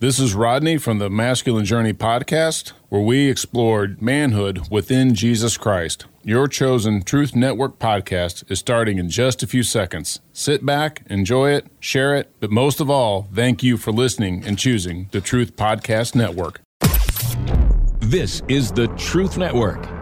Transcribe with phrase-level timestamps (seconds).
[0.00, 6.06] This is Rodney from the Masculine Journey podcast, where we explored manhood within Jesus Christ.
[6.22, 10.20] Your chosen Truth Network podcast is starting in just a few seconds.
[10.32, 14.56] Sit back, enjoy it, share it, but most of all, thank you for listening and
[14.56, 16.60] choosing the Truth Podcast Network.
[17.98, 19.97] This is the Truth Network.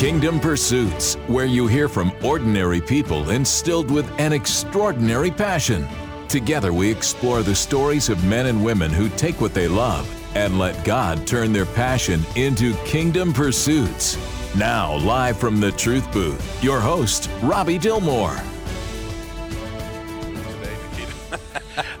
[0.00, 5.86] Kingdom Pursuits, where you hear from ordinary people instilled with an extraordinary passion.
[6.26, 10.58] Together, we explore the stories of men and women who take what they love and
[10.58, 14.16] let God turn their passion into kingdom pursuits.
[14.56, 18.42] Now, live from the Truth Booth, your host, Robbie Dilmore.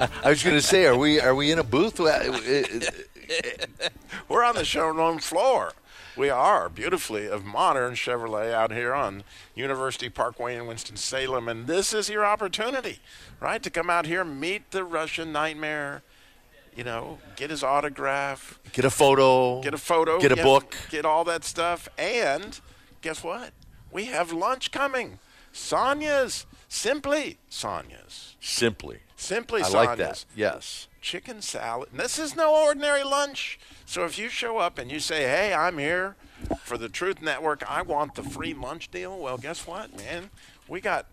[0.24, 2.00] I was going to say, are we are we in a booth?
[2.00, 2.62] Uh, uh,
[4.30, 5.74] We're on the showroom floor.
[6.20, 9.24] We are beautifully of modern Chevrolet out here on
[9.54, 12.98] University Parkway in Winston-Salem, and this is your opportunity,
[13.40, 16.02] right, to come out here, meet the Russian nightmare,
[16.76, 19.62] you know, get his autograph, Get a photo.
[19.62, 20.76] get a photo, Get a book.
[20.90, 22.60] get all that stuff, and
[23.00, 23.52] guess what?
[23.90, 25.20] We have lunch coming.
[25.52, 28.98] Sonia's, simply Sonia's, Simply.
[29.16, 30.24] simply I Sonia's like that.
[30.34, 30.88] Yes.
[31.00, 31.88] chicken salad.
[31.90, 33.58] And this is no ordinary lunch.
[33.86, 36.16] So if you show up and you say, "Hey, I'm here
[36.62, 37.62] for the Truth Network.
[37.68, 40.30] I want the free lunch deal." Well, guess what, man?
[40.68, 41.06] We got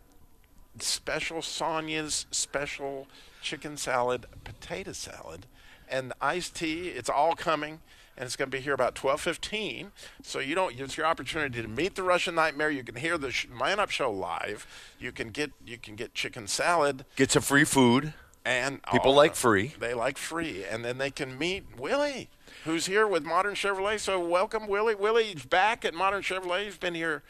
[0.80, 3.08] special Sonia's special
[3.42, 5.46] chicken salad, potato salad,
[5.90, 6.90] and iced tea.
[6.90, 7.82] It's all coming.
[8.18, 9.92] And it's going to be here about 12:15,
[10.24, 10.80] so you don't.
[10.80, 12.72] It's your opportunity to meet the Russian Nightmare.
[12.72, 14.66] You can hear the sh- Man Up Show live.
[15.00, 18.14] You can get you can get chicken salad, Get some free food.
[18.44, 19.76] and People all like the- free.
[19.80, 22.30] They like free, and then they can meet Willie,
[22.64, 24.00] who's here with Modern Chevrolet.
[24.00, 24.96] So welcome, Willie.
[24.96, 26.64] Willie's back at Modern Chevrolet.
[26.66, 27.22] He's been here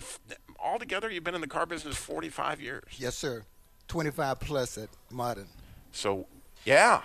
[0.00, 0.18] f-
[0.58, 1.08] altogether.
[1.08, 2.82] You've been in the car business 45 years.
[2.96, 3.44] Yes, sir.
[3.86, 5.46] 25 plus at Modern.
[5.92, 6.26] So
[6.64, 7.02] yeah,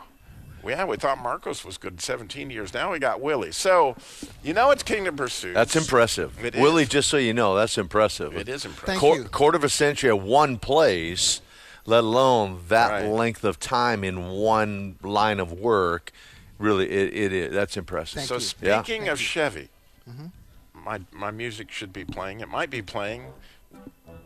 [0.68, 0.86] yeah.
[0.86, 2.74] We thought Marcos was good 17 years.
[2.74, 3.52] Now we got Willie.
[3.52, 3.96] So
[4.44, 5.54] you know it's Kingdom Pursuit.
[5.54, 6.44] That's impressive.
[6.44, 6.90] It Willie, is.
[6.90, 8.36] just so you know, that's impressive.
[8.36, 8.86] It is impressive.
[8.88, 9.24] Thank Quar- you.
[9.26, 11.42] Quarter of a century at one place,
[11.86, 13.06] let alone that Right.
[13.06, 16.12] length of time in one line of work.
[16.58, 17.54] Really, it, it is.
[17.54, 18.24] That's impressive.
[18.24, 18.68] Thank So you.
[18.70, 18.82] Yeah.
[18.84, 19.70] speaking of Chevy,
[20.10, 20.28] mm-hmm.
[20.74, 22.40] my my music should be playing.
[22.40, 23.26] It might be playing.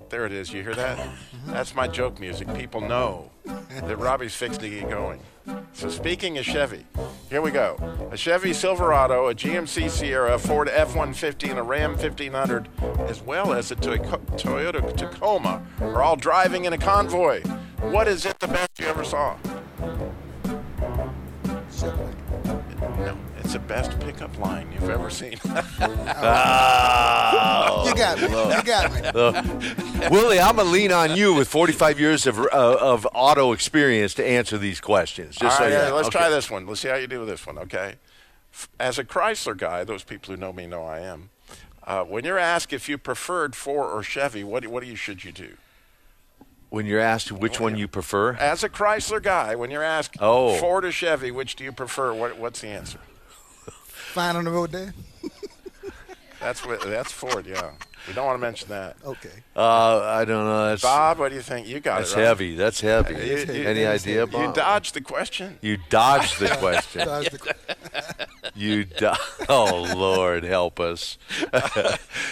[0.09, 0.51] There it is.
[0.51, 0.97] You hear that?
[0.97, 1.51] Mm-hmm.
[1.51, 2.53] That's my joke music.
[2.53, 5.21] People know that Robbie's fixing to get going.
[5.73, 6.85] So speaking of Chevy,
[7.29, 7.75] here we go.
[8.11, 12.67] A Chevy Silverado, a GMC Sierra, a Ford F-150, and a Ram 1500,
[13.07, 17.41] as well as a Toy- Toyota Tacoma, are all driving in a convoy.
[17.79, 19.37] What is it the best you ever saw?
[21.71, 22.15] Chevrolet.
[22.99, 25.39] No, it's the best pickup line you've ever seen.
[25.83, 28.27] Ah, You got me.
[28.27, 30.09] You got me.
[30.09, 34.25] Willie, I'm gonna lean on you with 45 years of uh, of auto experience to
[34.25, 35.35] answer these questions.
[35.35, 36.19] Just All so right, yeah, let's Okay.
[36.19, 36.65] try this one.
[36.67, 37.95] Let's see how you do with this one, okay?
[38.79, 41.29] As a Chrysler guy, those people who know me know I am.
[41.83, 45.23] Uh, when you're asked if you preferred Ford or Chevy, what, what do you should
[45.23, 45.55] you do?
[46.69, 50.57] When you're asked which one you prefer, As a Chrysler guy, when you're asked Oh.
[50.57, 52.13] Ford or Chevy, which do you prefer?
[52.13, 52.99] What, what's the answer?
[53.87, 54.93] Fine on the road there?
[56.41, 57.71] That's what, that's Ford, yeah.
[58.07, 58.97] We don't want to mention that.
[59.05, 59.29] Okay.
[59.55, 60.69] uh, I don't know.
[60.69, 61.67] That's Bob, what do you think?
[61.67, 62.25] You got that's it right.
[62.25, 62.55] heavy.
[62.55, 63.13] That's heavy.
[63.13, 64.41] You- you- Any idea, Bob?
[64.41, 65.59] You dodged the question.
[65.61, 67.05] You dodged the question.
[67.05, 67.55] Dodge the-
[68.55, 69.11] You do-
[69.47, 71.17] Oh Lord, help us!
[71.53, 71.59] All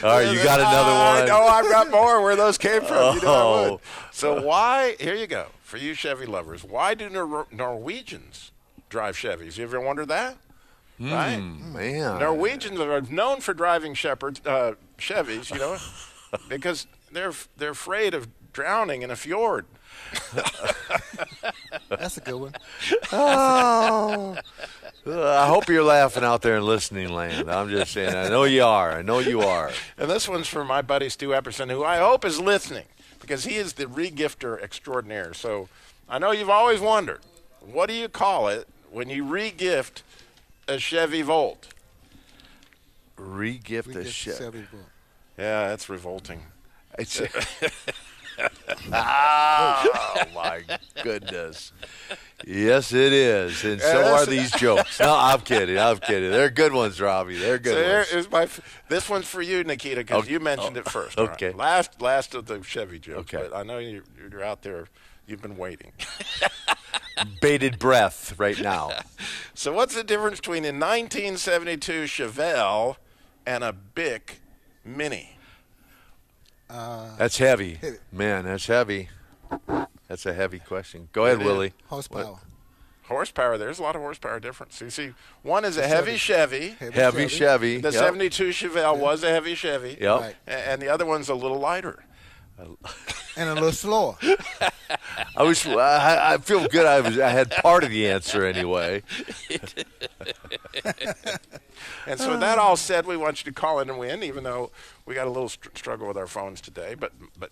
[0.03, 1.53] right, you got another know one.
[1.53, 3.17] I've got more where those came from.
[3.17, 3.81] You know Oh.
[4.11, 4.95] So why?
[4.99, 6.63] Here you go for you Chevy lovers.
[6.63, 8.51] Why do Nor- Norwegians
[8.89, 9.57] drive Chevys?
[9.57, 10.35] You ever wondered that?
[10.99, 11.37] Right.
[11.37, 15.49] Man, Norwegians are known for driving shepherds, uh, Chevys.
[15.51, 15.77] You know,
[16.49, 19.65] because they're they're afraid of drowning in a fjord.
[21.89, 22.55] That's a good one.
[23.11, 24.35] Uh,
[25.07, 27.49] I hope you're laughing out there in listening land.
[27.49, 28.15] I'm just saying.
[28.15, 28.91] I know you are.
[28.91, 29.71] I know you are.
[29.97, 32.85] And this one's for my buddy Stu Epperson, who I hope is listening
[33.19, 35.33] because he is the regifter extraordinaire.
[35.33, 35.69] So
[36.07, 37.21] I know you've always wondered,
[37.61, 40.01] what do you call it when you regift
[40.69, 41.67] a Chevy Volt?
[43.17, 44.15] Regift We the just.
[44.39, 44.89] Chevy book.
[45.37, 46.41] Yeah, that's revolting.
[46.97, 47.21] It's
[48.91, 50.63] oh my
[51.03, 51.71] goodness.
[52.45, 54.99] Yes, it is, and so are these jokes.
[54.99, 55.77] No, I'm kidding.
[55.77, 56.31] I'm kidding.
[56.31, 57.37] They're good ones, Robbie.
[57.37, 58.11] They're good So ones.
[58.25, 58.43] is my.
[58.43, 60.31] f- This one's for you, Nikita, because Okay.
[60.31, 61.17] you mentioned it oh, first.
[61.19, 61.33] all right?
[61.33, 61.51] Okay.
[61.51, 63.33] Last, last of the Chevy jokes.
[63.33, 63.47] Okay.
[63.49, 64.87] But I know you, you're out there.
[65.27, 65.91] You've been waiting.
[67.41, 68.91] Bated breath right now.
[69.53, 72.95] So what's the difference between a 1972 Chevelle
[73.45, 74.39] and a Bic
[74.85, 75.35] Mini?
[76.69, 77.73] Uh, that's heavy.
[77.75, 77.97] Heavy.
[78.09, 79.09] Man, that's heavy.
[80.07, 81.09] That's a heavy question.
[81.11, 81.45] Go ahead, It is.
[81.47, 81.73] Willie.
[81.87, 82.39] Horsepower.
[83.03, 83.57] Horsepower.
[83.57, 84.79] There's a lot of horsepower difference.
[84.79, 85.11] You see,
[85.41, 86.77] one is a heavy Chevy.
[86.79, 87.79] Heavy Chevy.
[87.81, 87.99] The Yep.
[88.01, 89.97] 72 Chevelle was a heavy Chevy.
[89.99, 90.21] Yep.
[90.21, 90.35] Right.
[90.47, 92.05] And the other one's a little lighter.
[93.37, 94.17] And a little slower.
[95.35, 95.65] I was.
[95.65, 96.85] I, I feel good.
[96.85, 97.17] I was.
[97.17, 99.03] I had part of the answer anyway.
[102.05, 104.71] And so, that all said, we want you to call in and win, even though
[105.05, 106.95] we got a little str- struggle with our phones today.
[106.95, 107.51] But, but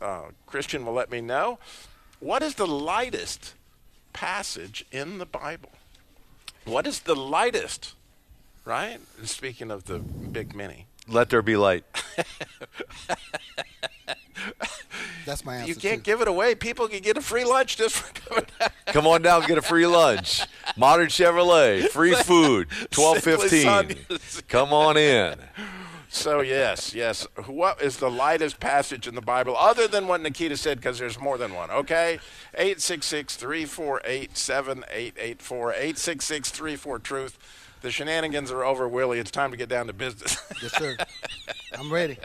[0.00, 1.58] uh, Christian will let me know.
[2.20, 3.54] What is the lightest
[4.12, 5.70] passage in the Bible?
[6.64, 7.94] What is the lightest,
[8.64, 8.98] right?
[9.24, 10.86] Speaking of the big mini.
[11.08, 11.84] Let there be light.
[15.24, 15.68] That's my answer.
[15.68, 16.10] You can't too.
[16.10, 16.54] give it away.
[16.54, 18.72] People can get a free lunch just for coming out.
[18.86, 20.42] Come on down, get a free lunch.
[20.76, 23.96] Modern Chevrolet, free food, twelve fifteen.
[24.48, 25.36] Come on in.
[26.08, 27.26] So yes, yes.
[27.46, 30.78] What is the lightest passage in the Bible other than what Nikita said?
[30.78, 31.70] Because there's more than one.
[31.70, 32.18] Okay,
[32.54, 36.98] eight six six three four eight seven eight eight four eight six six three four
[36.98, 37.38] truth.
[37.80, 39.18] The shenanigans are over, Willie.
[39.18, 40.36] It's time to get down to business.
[40.60, 40.96] Yes, sir.
[41.78, 42.16] I'm ready.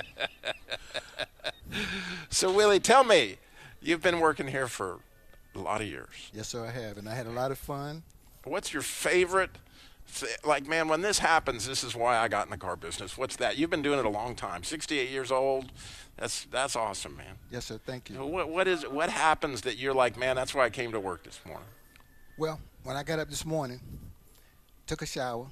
[2.32, 3.38] so Willie, tell me,
[3.80, 5.00] you've been working here for
[5.54, 6.10] a lot of years.
[6.34, 6.98] Yes, sir, I have.
[6.98, 8.02] And I had a lot of fun.
[8.44, 9.52] What's your favorite?
[10.16, 13.18] Th- like, man, when this happens, this is why I got in the car business.
[13.18, 13.58] What's that?
[13.58, 14.64] You've been doing it a long time.
[14.64, 15.72] Sixty-eight years old.
[16.18, 17.36] That's that's awesome, man.
[17.52, 17.80] Yes, sir.
[17.86, 18.18] Thank you.
[18.26, 20.36] What what is what happens that you're like, man?
[20.36, 21.68] That's why I came to work this morning.
[22.38, 23.80] Well, when I got up this morning,
[24.88, 25.48] took a shower,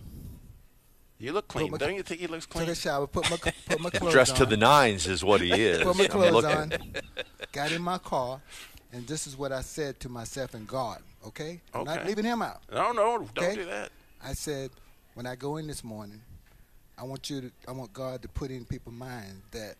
[1.19, 2.65] You look clean, my- don't you think he looks clean?
[2.65, 5.41] took a shower, put my put my clothes Dressed on, to the nines is what
[5.41, 5.83] he is.
[5.83, 6.73] put my clothes on,
[7.51, 8.41] got in my car,
[8.91, 11.01] and this is what I said to myself and God.
[11.27, 12.61] Okay, I'm not leaving him out.
[12.71, 13.55] No, no, don't Okay.
[13.55, 13.91] do that.
[14.23, 14.71] I said,
[15.13, 16.21] when I go in this morning,
[16.97, 19.75] I want you to, I want God to put in people's mind that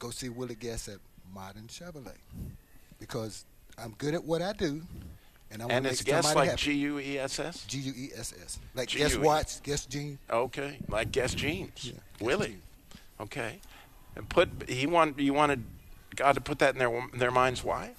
[0.00, 0.98] go see Willie Guest at
[1.32, 2.16] Modern Chevrolet
[2.98, 3.44] because
[3.78, 4.82] I'm good at what I do,
[5.50, 6.56] and I want And to it's guess like.
[6.56, 7.64] G U E S S.
[7.66, 9.22] G U E S S, like guess U E.
[9.22, 10.18] watch, guess Gene.
[10.30, 11.70] Okay, like guess jeans.
[11.84, 12.46] Yeah, Willie.
[12.48, 12.62] Jeans.
[13.20, 13.58] Okay,
[14.16, 15.62] and put he want you wanted
[16.16, 17.62] God to put that in their their minds.
[17.64, 17.92] Why?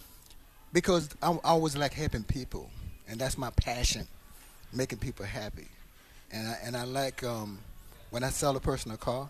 [0.74, 2.70] because I I always like helping people,
[3.08, 4.08] and that's my passion,
[4.74, 5.68] making people happy,
[6.32, 7.60] and I, and I like um,
[8.10, 9.30] when I sell a person a car,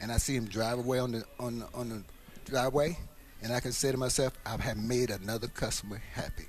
[0.00, 2.02] and I see him drive away on the on the, on the
[2.50, 2.96] driveway,
[3.42, 6.46] and I can say to myself, I have made another customer happy.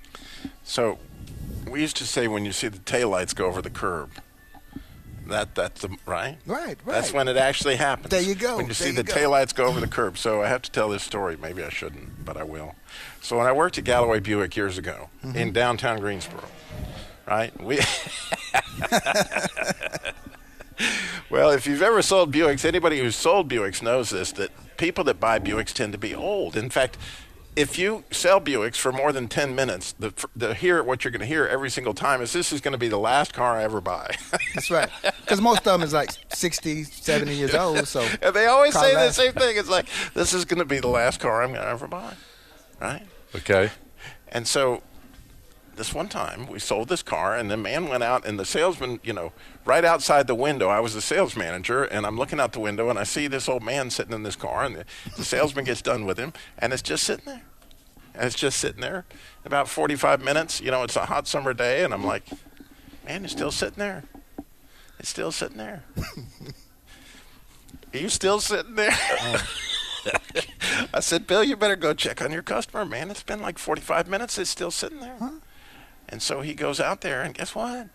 [0.64, 0.98] So,
[1.70, 4.10] we used to say when you see the taillights go over the curb,
[5.26, 6.38] that that's the right.
[6.46, 6.78] Right, right.
[6.86, 8.08] That's when it actually happens.
[8.08, 9.14] There you go, When you see there the go.
[9.14, 10.16] taillights go over the curb.
[10.16, 11.36] So I have to tell this story.
[11.36, 12.74] Maybe I shouldn't, but I will.
[13.20, 15.36] So when I worked at Galloway Buick years ago Mm-hmm.
[15.36, 16.44] in downtown Greensboro,
[17.26, 17.52] right?
[17.62, 17.78] We.
[21.30, 25.20] well, if you've ever sold Buicks, anybody who's sold Buicks knows this that people that
[25.20, 26.56] buy Buicks tend to be old.
[26.56, 26.96] In fact,
[27.58, 31.20] if you sell Buicks for more than 10 minutes, the, the hear what you're going
[31.20, 33.64] to hear every single time is this is going to be the last car I
[33.64, 34.14] ever buy.
[34.54, 34.88] That's right.
[35.20, 37.88] Because most of them is like 60, 70 years old.
[37.88, 39.56] So And they always car say the same thing.
[39.56, 42.14] It's like, this is going to be the last car I'm going to ever buy.
[42.80, 43.02] Right?
[43.34, 43.70] Okay.
[44.28, 44.82] And so
[45.78, 49.00] this one time we sold this car and the man went out and the salesman,
[49.02, 49.32] you know,
[49.64, 52.90] right outside the window, I was the sales manager and I'm looking out the window
[52.90, 54.84] and I see this old man sitting in this car and the,
[55.16, 57.42] the salesman gets done with him and it's just sitting there.
[58.14, 59.06] And it's just sitting there
[59.44, 60.60] about 45 minutes.
[60.60, 62.24] You know, it's a hot summer day and I'm like,
[63.06, 64.04] man, it's still sitting there.
[64.98, 65.84] It's still sitting there.
[67.94, 68.92] Are you still sitting there?
[70.94, 73.10] I said, Bill, you better go check on your customer, man.
[73.10, 74.38] It's been like 45 minutes.
[74.38, 75.16] It's still sitting there.
[76.08, 77.88] And so he goes out there, and guess what?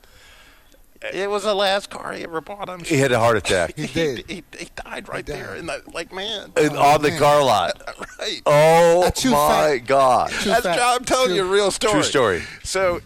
[1.11, 2.69] It was the last car he ever bought.
[2.69, 4.25] I'm He had a heart attack He did.
[4.29, 5.35] He, he died right died.
[5.35, 5.55] there.
[5.55, 6.53] In the, like, man.
[6.55, 7.81] And oh, on the car lot.
[8.19, 8.41] right.
[8.45, 9.87] Oh True my fact.
[9.87, 10.29] God!
[10.29, 10.79] True That's fact.
[10.81, 11.93] I'm telling True- you a real story.
[11.93, 12.43] True story.
[12.63, 13.01] So,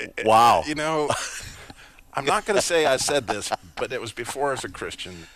[0.00, 0.62] uh, Wow.
[0.66, 1.10] you know,
[2.14, 4.68] I'm not going to say I said this, but it was before I was a
[4.68, 5.26] Christian.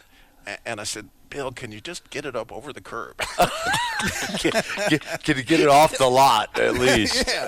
[0.49, 3.17] A- And I said, Bill, can you just get it up over the curb?
[4.38, 4.52] can,
[4.88, 7.28] can- can you get it off the lot at least?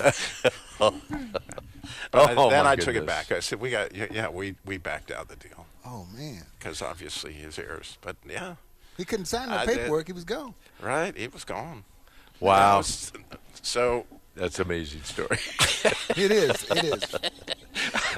[0.83, 0.99] Oh.
[2.09, 3.31] But I- Oh, then my I took it back.
[3.31, 6.81] I said, "We got yeah, yeah we we backed out the deal Oh man, because
[6.81, 8.55] obviously his heirs." But yeah,
[8.97, 9.77] he couldn't sign the I did.
[9.77, 10.07] paperwork.
[10.07, 10.55] He was gone.
[10.81, 11.83] right, it was gone.
[12.39, 13.11] Wow, was-
[13.61, 15.37] so that's an amazing story.
[16.17, 16.69] It is.
[16.69, 17.15] It is.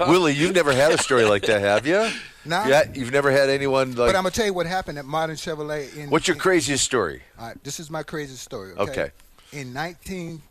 [0.00, 2.08] Willie, you've never had a story like that, have you?
[2.44, 2.64] No.
[2.66, 3.96] Yeah, you've never had anyone like.
[4.08, 5.96] But I'm gonna tell you what happened at Modern Chevrolet.
[5.96, 7.22] In what's your in- craziest story?
[7.38, 8.72] All right, this is my craziest story.
[8.76, 8.90] Okay.
[8.90, 9.10] Okay.
[9.52, 10.42] In 19,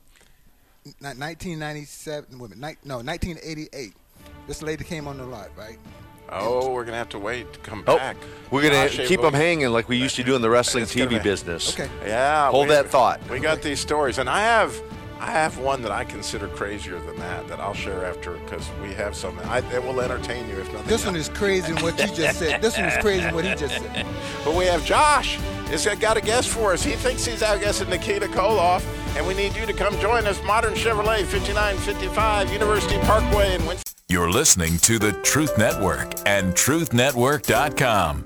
[0.85, 3.93] ni- 1997, wait a minute, no, 1988,
[4.47, 5.77] this lady came on the lot, right?
[6.29, 8.15] Oh, we're gonna have to wait to come Oh, back.
[8.49, 11.21] we're gonna Josh, keep them hanging like we used to do in the wrestling TV
[11.21, 11.73] business.
[11.77, 11.89] Okay.
[12.05, 13.19] Yeah, Hold we- that thought.
[13.29, 14.73] We got these stories, and I have,
[15.23, 18.93] I have one that I consider crazier than that that I'll share after because we
[18.95, 19.47] have something.
[19.47, 20.89] I, it will entertain you if nothing.
[20.89, 22.61] This one is crazy what you just said.
[22.61, 24.05] This one is crazy what he just said.
[24.43, 25.39] But we have Josh.
[25.69, 26.83] He's got a guest for us.
[26.83, 30.43] He thinks he's outguessing Nikita Koloff, and we need you to come join us.
[30.43, 33.93] Modern Chevrolet, 5955 University Parkway in Winston.
[34.09, 38.25] You're listening to the Truth Network and TruthNetwork.com.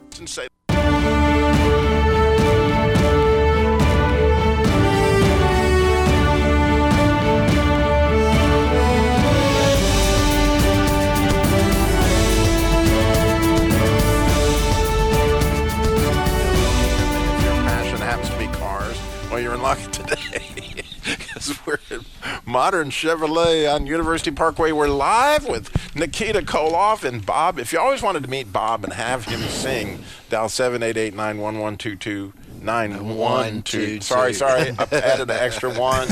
[19.38, 20.84] well, you're in luck today.
[21.08, 24.74] Because we're at Modern Chevrolet on University Parkway.
[24.74, 27.60] We're live with Nikita Koloff and Bob.
[27.60, 34.04] If you always wanted to meet Bob and have him sing, dial 788 911 912.
[34.04, 34.76] Sorry, sorry.
[34.78, 36.10] I added an extra one.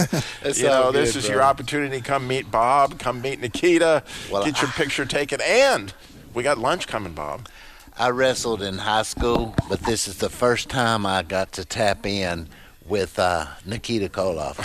[0.55, 1.35] You know, all this good, is bro.
[1.35, 1.99] your opportunity.
[1.99, 2.97] Come meet Bob.
[2.97, 4.03] Come meet Nikita.
[4.31, 5.41] Well, get your picture taken.
[5.41, 5.93] And
[6.33, 7.49] we got lunch coming, Bob.
[7.97, 12.05] I wrestled in high school, but this is the first time I got to tap
[12.05, 12.47] in
[12.87, 14.57] with uh, Nikita Koloff.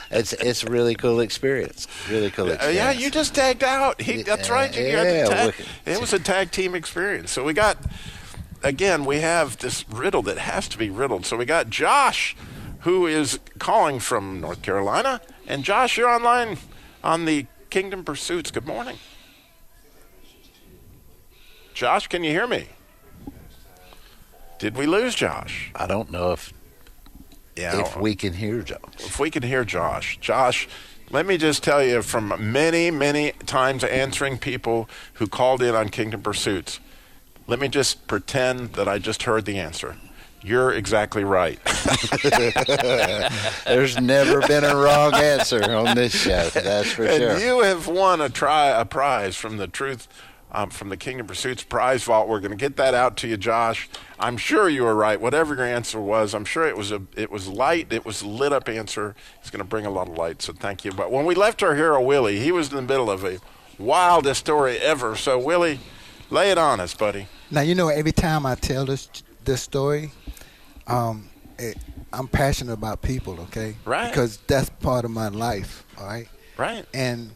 [0.10, 1.86] it's it's a really cool experience.
[2.10, 2.76] Really cool experience.
[2.76, 4.00] yeah, you just tagged out.
[4.00, 4.74] He, that's right.
[4.76, 5.54] You Yeah, tag.
[5.84, 7.30] It was a tag team experience.
[7.30, 7.78] So we got,
[8.62, 11.26] again, we have this riddle that has to be riddled.
[11.26, 12.36] So we got Josh,
[12.80, 15.20] who is calling from North Carolina.
[15.46, 16.58] And Josh, you're online
[17.04, 18.50] on the Kingdom Pursuits.
[18.50, 18.96] Good morning.
[21.74, 22.68] Josh, can you hear me?
[24.58, 25.70] Did we lose Josh?
[25.74, 26.52] I don't know if
[27.56, 27.80] Yeah.
[27.80, 28.78] if we can hear Josh.
[28.98, 30.18] if we can hear Josh.
[30.20, 30.68] Josh,
[31.10, 35.88] let me just tell you from many, many times answering people who called in on
[35.90, 36.80] Kingdom Pursuits,
[37.46, 39.96] let me just pretend that I just heard the answer.
[40.42, 41.58] You're exactly right.
[43.64, 46.48] There's never been a wrong answer on this show.
[46.50, 47.38] That's for and sure.
[47.38, 50.06] you have won a try a prize from the Truth
[50.52, 52.28] um, from the Kingdom Pursuits prize vault.
[52.28, 53.88] We're going to get that out to you, Josh.
[54.18, 55.20] I'm sure you were right.
[55.20, 57.92] Whatever your answer was, I'm sure it was a it was light.
[57.92, 59.14] It was a lit up answer.
[59.40, 60.42] It's going to bring a lot of light.
[60.42, 60.92] So thank you.
[60.92, 63.38] But when we left our hero Willie, he was in the middle of a
[63.78, 65.16] wildest story ever.
[65.16, 65.80] So Willie,
[66.30, 67.26] lay it on us, buddy.
[67.50, 69.08] Now you know every time I tell this
[69.44, 70.12] this story,
[70.86, 71.76] um, it,
[72.12, 73.40] I'm passionate about people.
[73.40, 74.10] Okay, Right.
[74.10, 75.84] Because that's part of my life.
[75.98, 76.28] All right.
[76.56, 76.86] Right.
[76.94, 77.30] And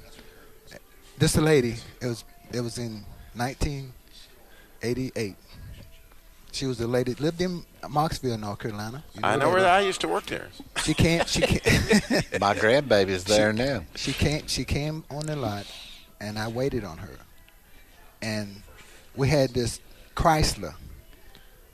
[1.19, 3.04] this lady, it was it was in
[3.35, 5.37] 1988.
[6.52, 9.04] She was the lady lived in Mocksville, North Carolina.
[9.14, 9.76] You I know that, where right?
[9.76, 10.49] I used to work there.
[10.83, 11.28] She can't.
[11.28, 11.64] She can't.
[12.40, 13.85] My grandbaby's there now.
[13.95, 14.47] She came.
[14.49, 15.66] She came on the lot,
[16.21, 17.16] and I waited on her.
[18.21, 18.62] And
[19.14, 19.80] we had this
[20.16, 20.75] Chrysler.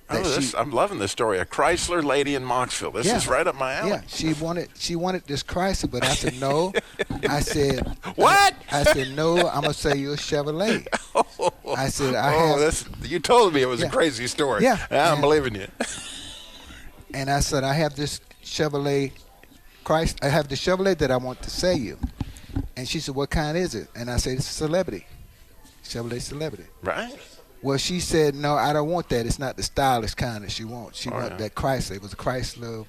[0.08, 1.38] Oh, this, she- I'm loving this story.
[1.38, 2.92] A Chrysler lady in Mocksville.
[2.94, 3.16] This Yeah.
[3.16, 3.90] is right up my alley.
[3.90, 6.72] Yeah, she wanted she wanted this Chrysler, but I said no.
[7.28, 7.84] I said
[8.14, 8.54] What?
[8.70, 9.36] I, said no.
[9.48, 10.86] I'm gonna sell you a Chevrolet.
[11.38, 11.74] Oh.
[11.74, 14.62] I said I oh, have, this, you told me it was a crazy story.
[14.62, 14.78] Yeah.
[14.90, 15.20] I'm Yeah.
[15.20, 15.66] believing you.
[17.14, 19.12] and I said I have this Chevrolet
[19.84, 20.18] Christ.
[20.22, 21.98] I have the Chevrolet that I want to sell you.
[22.76, 25.06] And she said, "What kind is it?" And I said, "It's a Celebrity,
[25.84, 27.16] Chevrolet Celebrity." Right?
[27.66, 29.26] Well, she said, "No, I don't want that.
[29.26, 31.00] It's not the stylish kind that she wants.
[31.00, 31.36] She Oh, wanted yeah.
[31.38, 31.96] that Chrysler.
[31.96, 32.86] It was a Chrysler,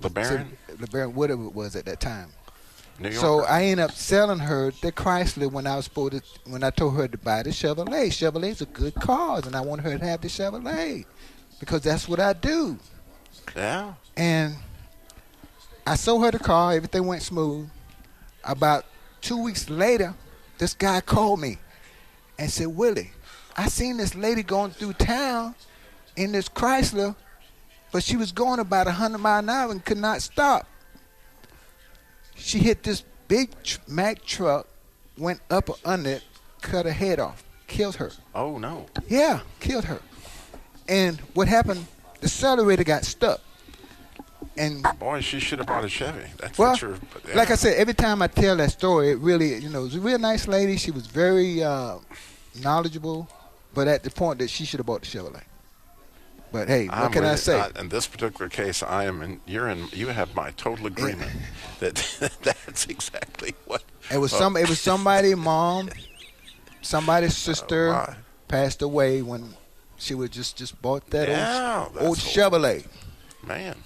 [0.00, 2.30] LeBaron, LeBaron, whatever it was at that time."
[3.12, 6.70] So I ended up selling her the Chrysler when I was supposed to, when I
[6.70, 8.08] told her to buy the Chevrolet.
[8.08, 11.04] Chevrolets are good cars, and I wanted her to have the Chevrolet
[11.60, 12.78] because that's what I do.
[13.54, 13.94] yeah.
[14.16, 14.56] And
[15.86, 16.72] I sold her the car.
[16.74, 17.68] Everything went smooth.
[18.44, 18.84] About
[19.20, 20.12] two weeks later,
[20.58, 21.58] this guy called me
[22.38, 23.12] and said, Willie,
[23.56, 25.54] I seen this lady going through town
[26.16, 27.14] in this Chrysler,
[27.90, 30.66] but she was going about 100 mile an hour and could not stop.
[32.34, 34.66] She hit this big tr- Mack truck,
[35.18, 36.24] went up under it,
[36.60, 38.10] cut her head off, killed her.
[38.34, 38.86] Oh no.
[39.08, 40.00] Yeah, killed her.
[40.88, 41.86] And what happened?
[42.20, 43.40] The accelerator got stuck.
[44.56, 46.26] And Boy, she should have bought a Chevy.
[46.38, 46.96] That's well, what you're.
[47.12, 47.36] but, yeah.
[47.36, 49.94] like I said, every time I tell that story, it really, you know, it was
[49.94, 50.76] a real nice lady.
[50.76, 51.96] She was very uh,
[52.60, 53.28] knowledgeable,
[53.74, 55.42] but at the point that she should have bought the Chevrolet.
[56.50, 57.58] But hey, what I'm can I say?
[57.58, 59.40] uh, in this particular case, I am in.
[59.46, 59.88] You're in.
[59.92, 61.30] You have my total agreement
[61.80, 61.94] that
[62.42, 63.82] that's exactly what.
[64.10, 64.56] it was some.
[64.58, 65.88] It was somebody, mom,
[66.82, 68.16] somebody's sister Oh, my.
[68.48, 69.54] passed away when
[69.96, 72.18] she was just just bought that Yeah, old, old.
[72.18, 72.86] Chevrolet.
[73.42, 73.76] Man,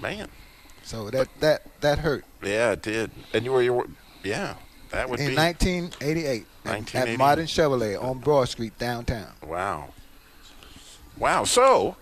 [0.00, 0.28] man.
[0.82, 2.24] So that that that hurt.
[2.42, 3.12] Yeah, it did.
[3.32, 3.86] And you were, you were
[4.24, 4.54] yeah.
[4.92, 7.12] That would in be 1988 at- 1988.
[7.12, 9.32] at Modern Chevrolet on Broad Street downtown.
[9.46, 9.88] wow.
[11.18, 11.44] Wow.
[11.44, 11.96] So,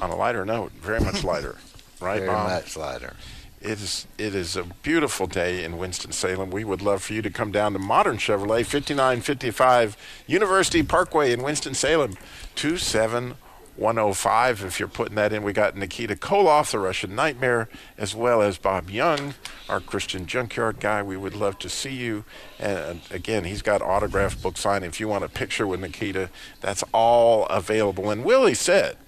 [0.00, 1.56] on a lighter note, very much lighter,
[2.00, 2.48] right, Very Bob?
[2.48, 3.14] much lighter.
[3.60, 6.50] It is it is a beautiful day in Winston Salem.
[6.50, 11.42] We would love for you to come down to Modern Chevrolet, 5955 University Parkway in
[11.42, 12.16] Winston Salem,
[13.80, 14.64] 27105.
[14.64, 18.58] If you're putting that in, we got Nikita Koloff, the Russian Nightmare, as well as
[18.58, 19.34] Bob Young,
[19.70, 21.02] our Christian Junkyard guy.
[21.02, 22.24] We would love to see you.
[22.58, 24.90] And again, he's got autographed book signing.
[24.90, 26.28] If you want a picture with Nikita,
[26.60, 28.10] that's all available.
[28.10, 28.98] And Willie said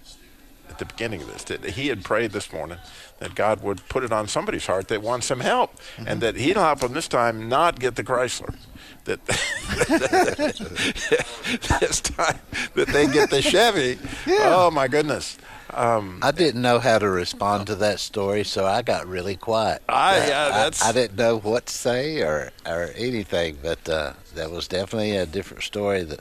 [0.70, 2.78] at the beginning of this that he had prayed this morning
[3.18, 6.18] that God would put it on somebody's heart that wants some help and mm-hmm.
[6.20, 8.54] that he'd help them this time not get the Chrysler.
[9.04, 9.24] That
[11.80, 12.38] this time
[12.74, 13.98] that they get the Chevy.
[14.28, 15.38] Oh my goodness.
[15.74, 19.82] Um, I didn't know how to respond to that story, so I got really quiet.
[19.88, 23.88] I- Uh, yeah, that's- I, I didn't know what to say or or anything, but
[23.88, 26.20] uh, that was definitely a different story that,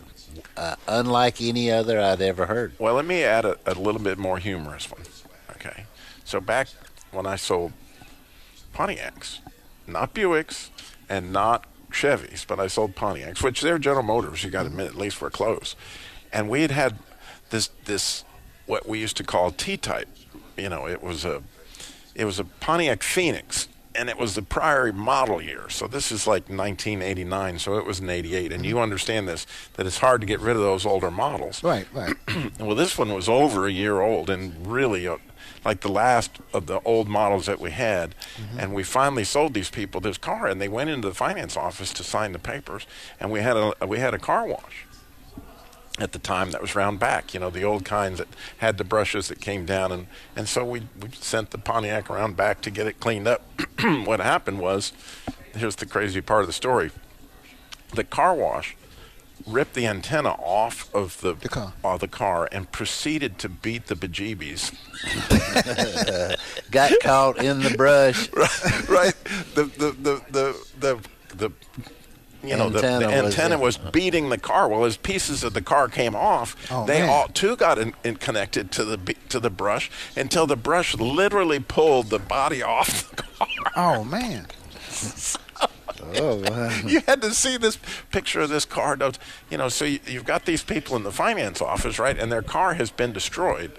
[0.56, 2.74] uh, unlike any other I'd ever heard.
[2.80, 5.02] well, let me add a, a little bit more humorous one.
[5.52, 5.86] Okay.
[6.24, 6.70] So back
[7.12, 7.74] when I sold
[8.74, 9.40] Pontiacs,
[9.86, 10.70] not Buicks
[11.10, 14.44] and not Chevys, but I sold Pontiacs, which they're General Motors.
[14.44, 14.80] You got to mm-hmm.
[14.80, 15.76] admit, at least we're close.
[16.34, 16.98] And we had had
[17.50, 18.24] this this
[18.66, 20.08] what we used to call T-type.
[20.58, 21.44] You know, it was a
[22.16, 25.70] it was a Pontiac Phoenix, and it was the prior model year.
[25.70, 27.60] So this is like 1989.
[27.60, 28.84] So it was an 88, and you mm-hmm.
[28.84, 31.64] understand this that it's hard to get rid of those older models.
[31.64, 32.16] Right, right.
[32.60, 35.08] Well, this one was over a year old and really
[35.64, 38.16] like the last of the old models that we had.
[38.36, 38.60] Mm-hmm.
[38.60, 41.94] And we finally sold these people this car, and they went into the finance office
[41.94, 42.86] to sign the papers,
[43.20, 44.86] and we had a we had a car wash
[46.00, 48.28] at the time that was round back, you know, the old kinds that
[48.58, 49.92] had the brushes that came down.
[49.92, 53.42] And, and so we, we sent the Pontiac around back to get it cleaned up.
[54.06, 54.94] what happened was,
[55.54, 56.92] here's the crazy part of the story
[57.94, 58.78] the car wash
[59.48, 61.74] ripped the antenna off of the, The car.
[61.84, 64.72] of the car and proceeded to beat the bejeebies.
[66.72, 68.30] Got caught in the brush.
[68.90, 69.14] right?
[69.56, 71.00] The the the the the,
[71.36, 71.52] the
[72.44, 74.68] you know the, the Antenna was- was beating the car.
[74.68, 77.10] Well, as pieces of the car came off, Oh, they man.
[77.10, 81.60] all too got in, in connected to the to the brush until the brush literally
[81.60, 83.48] pulled the body off the car.
[83.76, 84.48] Oh man.
[86.16, 86.70] Oh, wow.
[86.86, 87.78] you had to see this
[88.12, 88.96] picture of this car.
[88.96, 89.18] don't-
[89.50, 92.18] You know, so you, you've got these people in the finance office, right?
[92.18, 93.72] And their car has been destroyed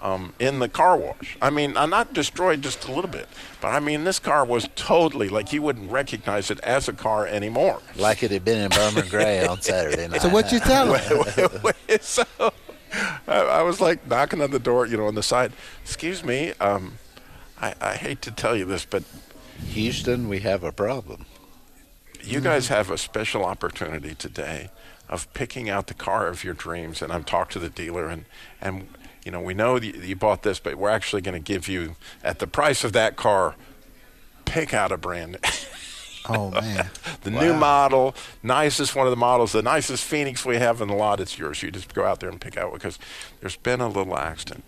[0.00, 1.36] um, in the car wash.
[1.40, 3.28] I mean, uh, not destroyed just a little bit,
[3.60, 7.24] but I mean, this car was totally like you wouldn't recognize it as a car
[7.26, 7.80] anymore.
[7.96, 10.20] like it had been in Burma Gray on Saturday night.
[10.22, 11.72] So what you tell them?
[12.00, 12.24] so
[13.28, 15.52] I, I was like knocking on the door, you know, on the side.
[15.84, 16.98] Excuse me, um,
[17.60, 19.04] I, I hate to tell you this, but
[19.68, 21.26] Houston, we have a problem.
[22.22, 24.70] You guys have a special opportunity today
[25.08, 28.24] of picking out the car of your dreams and i'm talking to the dealer and
[28.60, 28.88] and
[29.24, 31.96] you know we know that you bought this but we're actually going to give you
[32.24, 33.54] at the price of that car
[34.44, 35.38] pick out a brand
[36.28, 36.88] Oh man.
[37.22, 40.94] the new model nicest one of the models the nicest phoenix we have in the
[40.94, 42.96] lot it's yours you just go out there and pick out because
[43.40, 44.62] there's been a little accident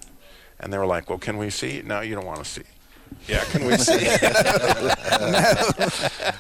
[0.58, 2.62] and they were like well can we see no you don't want to see.
[3.28, 4.20] Yeah can we see it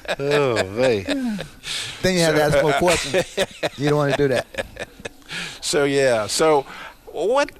[0.18, 1.40] Oh, man.
[2.02, 3.36] Then you have to ask more questions.
[3.78, 4.66] You don't want to do that.
[5.60, 6.26] So yeah.
[6.26, 6.66] So
[7.06, 7.50] what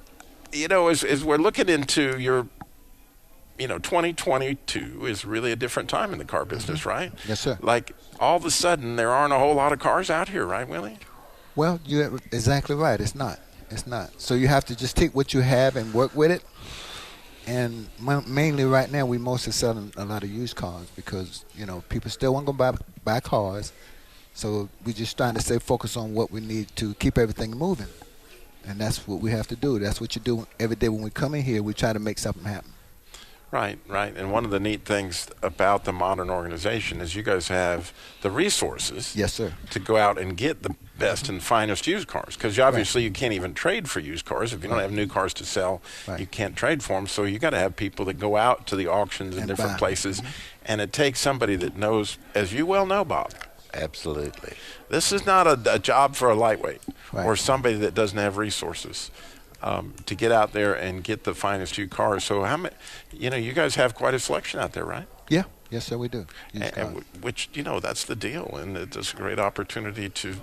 [0.51, 2.47] you know as as we're looking into your
[3.57, 6.89] you know 2022 is really a different time in the car business, mm-hmm.
[6.89, 7.11] right?
[7.27, 7.57] Yes, sir.
[7.61, 10.67] Like all of a sudden there aren't a whole lot of cars out here, right,
[10.67, 10.97] Willie?
[11.55, 12.99] Well, you're exactly right.
[12.99, 13.39] It's not.
[13.69, 14.21] It's not.
[14.21, 16.43] So you have to just take what you have and work with it.
[17.47, 17.87] And
[18.27, 22.09] mainly right now, we mostly selling a lot of used cars because you know people
[22.09, 23.71] still want to buy buy cars.
[24.33, 27.87] So we're just trying to stay focused on what we need to keep everything moving,
[28.67, 29.79] and that's what we have to do.
[29.79, 31.61] That's what you do every day when we come in here.
[31.61, 32.74] We try to make something happen.
[33.55, 34.13] Right, right.
[34.17, 38.29] And one of the neat things about the modern organization is you guys have the
[38.29, 39.53] resources Yes, sir.
[39.69, 43.31] to go out and get the best and finest used cars because obviously you can't
[43.31, 46.19] even trade for used cars if you don't have new cars to sell Right.
[46.19, 48.75] you can't trade for them so you got to have people that go out to
[48.75, 49.77] the auctions in And different buy.
[49.77, 50.31] places mm-hmm.
[50.65, 53.31] and it takes somebody that knows as you well know bob
[53.73, 54.53] Absolutely.
[54.89, 56.81] this is not a, a job for a lightweight
[57.13, 57.25] Right.
[57.25, 59.11] or somebody that doesn't have resources
[59.61, 62.75] um, to get out there and get the finest used cars so how many
[63.11, 65.43] you know you guys have quite a selection out there right Yeah.
[65.71, 65.97] Yes, sir.
[65.97, 66.27] We do.
[66.53, 70.35] And, and w- which you know that's the deal, and it's a great opportunity to,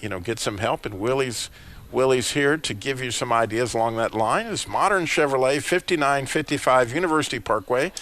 [0.00, 0.84] you know, get some help.
[0.84, 1.50] And Willie's
[1.92, 4.46] Willie's here to give you some ideas along that line.
[4.46, 7.92] It's modern Chevrolet, 5955 University Parkway,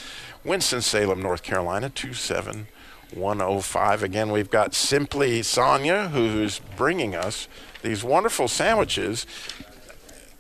[0.43, 4.03] Winston Salem, North Carolina, 27105.
[4.03, 7.47] Again, we've got Simply Sonia, who's bringing us
[7.83, 9.27] these wonderful sandwiches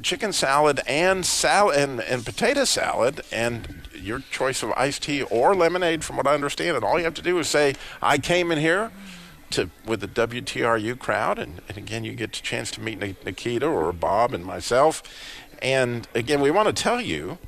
[0.02, 5.54] chicken salad and salad and, and potato salad and your choice of iced tea or
[5.54, 8.52] lemonade from what I understand and all you have to do is say I came
[8.52, 8.92] in here
[9.50, 13.66] to with the WTRU crowd and, and again you get a chance to meet Nikita
[13.66, 15.02] or Bob and myself.
[15.60, 17.38] And again we want to tell you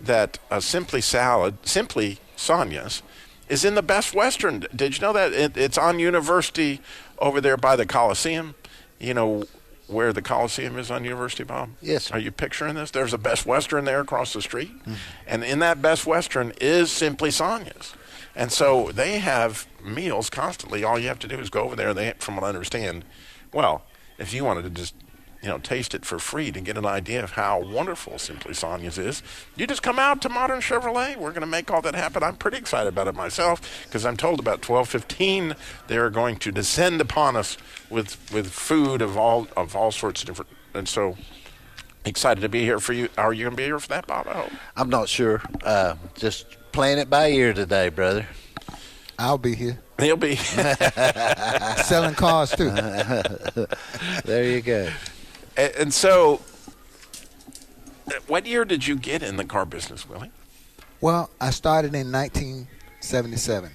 [0.00, 3.02] that uh, Simply Salad Simply Sonia's
[3.48, 4.66] is in the Best Western.
[4.74, 6.80] Did you know that it, it's on University
[7.18, 8.54] over there by the Coliseum?
[9.00, 9.44] You know
[9.92, 11.70] where the Coliseum is on University, Bob?
[11.80, 12.04] Yes.
[12.04, 12.14] Sir.
[12.14, 12.90] Are you picturing this?
[12.90, 14.94] There's a Best Western there across the street, mm-hmm.
[15.26, 17.94] and in that Best Western is Simply Sonia's.
[18.34, 20.82] And so they have meals constantly.
[20.84, 21.92] All you have to do is go over there.
[21.92, 23.04] They, from what I understand,
[23.52, 23.82] well,
[24.18, 24.94] if you wanted to just
[25.42, 28.96] you know, taste it for free to get an idea of how wonderful Simply Sonia's
[28.96, 29.22] is.
[29.56, 31.16] You just come out to Modern Chevrolet.
[31.16, 32.22] We're going to make all that happen.
[32.22, 35.56] I'm pretty excited about it myself because I'm told about 12:15
[35.88, 37.58] they're going to descend upon us
[37.90, 40.50] with with food of all of all sorts of different.
[40.74, 41.16] And so
[42.04, 43.08] excited to be here for you.
[43.18, 44.28] Are you going to be here for that, Bob?
[44.28, 44.52] I hope.
[44.76, 45.42] I'm not sure.
[45.64, 48.26] Uh, just playing it by ear today, brother.
[49.18, 49.80] I'll be here.
[49.98, 50.36] He'll be
[51.84, 52.70] selling cars too.
[54.24, 54.88] there you go.
[55.56, 56.40] And, and so,
[58.26, 60.30] what year did you get in the car business, Willie?
[61.00, 63.70] Well, I started in 1977.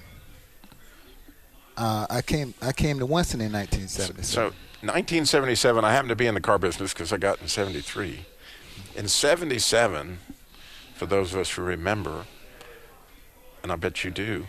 [1.76, 4.24] Uh, I came I came to Winston in 1977.
[4.24, 4.42] So
[4.80, 8.26] 1977, I happened to be in the car business because I got in 73.
[8.96, 10.18] In 77,
[10.94, 12.24] for those of us who remember,
[13.62, 14.46] and I bet you do,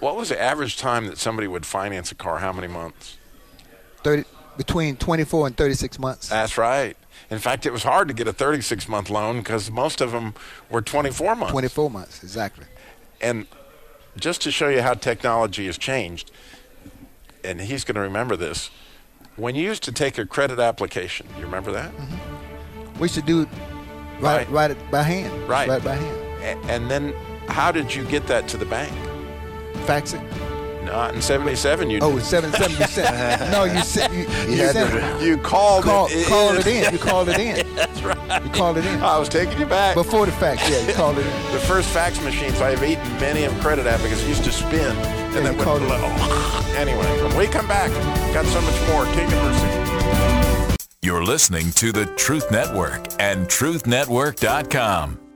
[0.00, 2.38] what was the average time that somebody would finance a car?
[2.38, 3.16] How many months?
[4.02, 4.24] 30,
[4.58, 6.28] between 24 and 36 months.
[6.28, 6.96] That's right.
[7.30, 10.34] In fact, it was hard to get a 36 month loan because most of them
[10.68, 11.52] were 24 months.
[11.52, 12.66] 24 months, exactly.
[13.20, 13.46] And
[14.16, 16.30] just to show you how technology has changed,
[17.44, 18.70] and he's going to remember this,
[19.36, 21.94] when you used to take a credit application, you remember that?
[21.94, 22.98] Mm-hmm.
[22.98, 23.48] We should do it
[24.20, 24.70] right, right.
[24.70, 25.48] right by hand.
[25.48, 25.68] Right.
[25.68, 26.64] Right by hand.
[26.68, 27.12] And then
[27.48, 28.92] how did you get that to the bank?
[29.86, 30.20] Fax it.
[30.88, 31.90] Not in '77.
[31.90, 32.70] You oh, '77.
[32.70, 33.52] You sent.
[33.52, 34.12] no, you sent.
[34.12, 36.26] You, you, you, sent, you called call, it.
[36.26, 36.92] Called it in.
[36.92, 37.74] You called it in.
[37.76, 38.42] That's right.
[38.42, 39.00] You called it in.
[39.02, 40.68] I was taking you back before the fax.
[40.68, 41.32] Yeah, you called it in.
[41.52, 44.80] the first fax machines I've eaten many of credit at because it used to spin
[44.80, 45.96] and yeah, then went low.
[46.76, 47.90] anyway, when we come back,
[48.32, 49.04] got so much more.
[49.14, 50.78] Kingdom Pursuit.
[51.02, 55.27] You're listening to the Truth Network and TruthNetwork.com.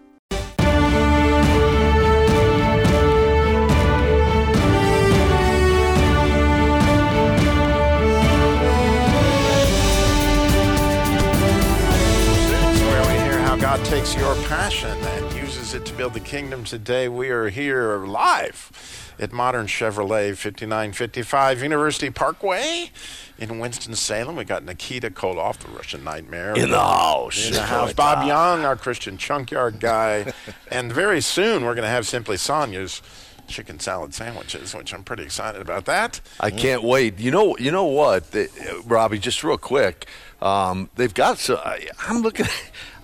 [13.72, 16.62] God takes your passion and uses it to build the kingdom.
[16.62, 22.90] Today we are here live at Modern Chevrolet, 5955 University Parkway
[23.38, 24.36] in Winston-Salem.
[24.36, 26.52] We got Nikita Koloff, the Russian Nightmare.
[26.52, 27.46] In the house.
[27.46, 27.94] In the house.
[27.94, 30.34] Bob Young, our Christian Junkyard guy.
[30.70, 33.00] and very soon we're going to have Simply Sonia's
[33.48, 36.20] chicken salad sandwiches, which I'm pretty excited about that.
[36.38, 37.18] I can't wait.
[37.18, 38.36] You know, you know what,
[38.84, 39.18] Robbie?
[39.18, 40.06] Just real quick,
[40.42, 41.38] um, they've got.
[41.38, 42.46] So I, I'm looking.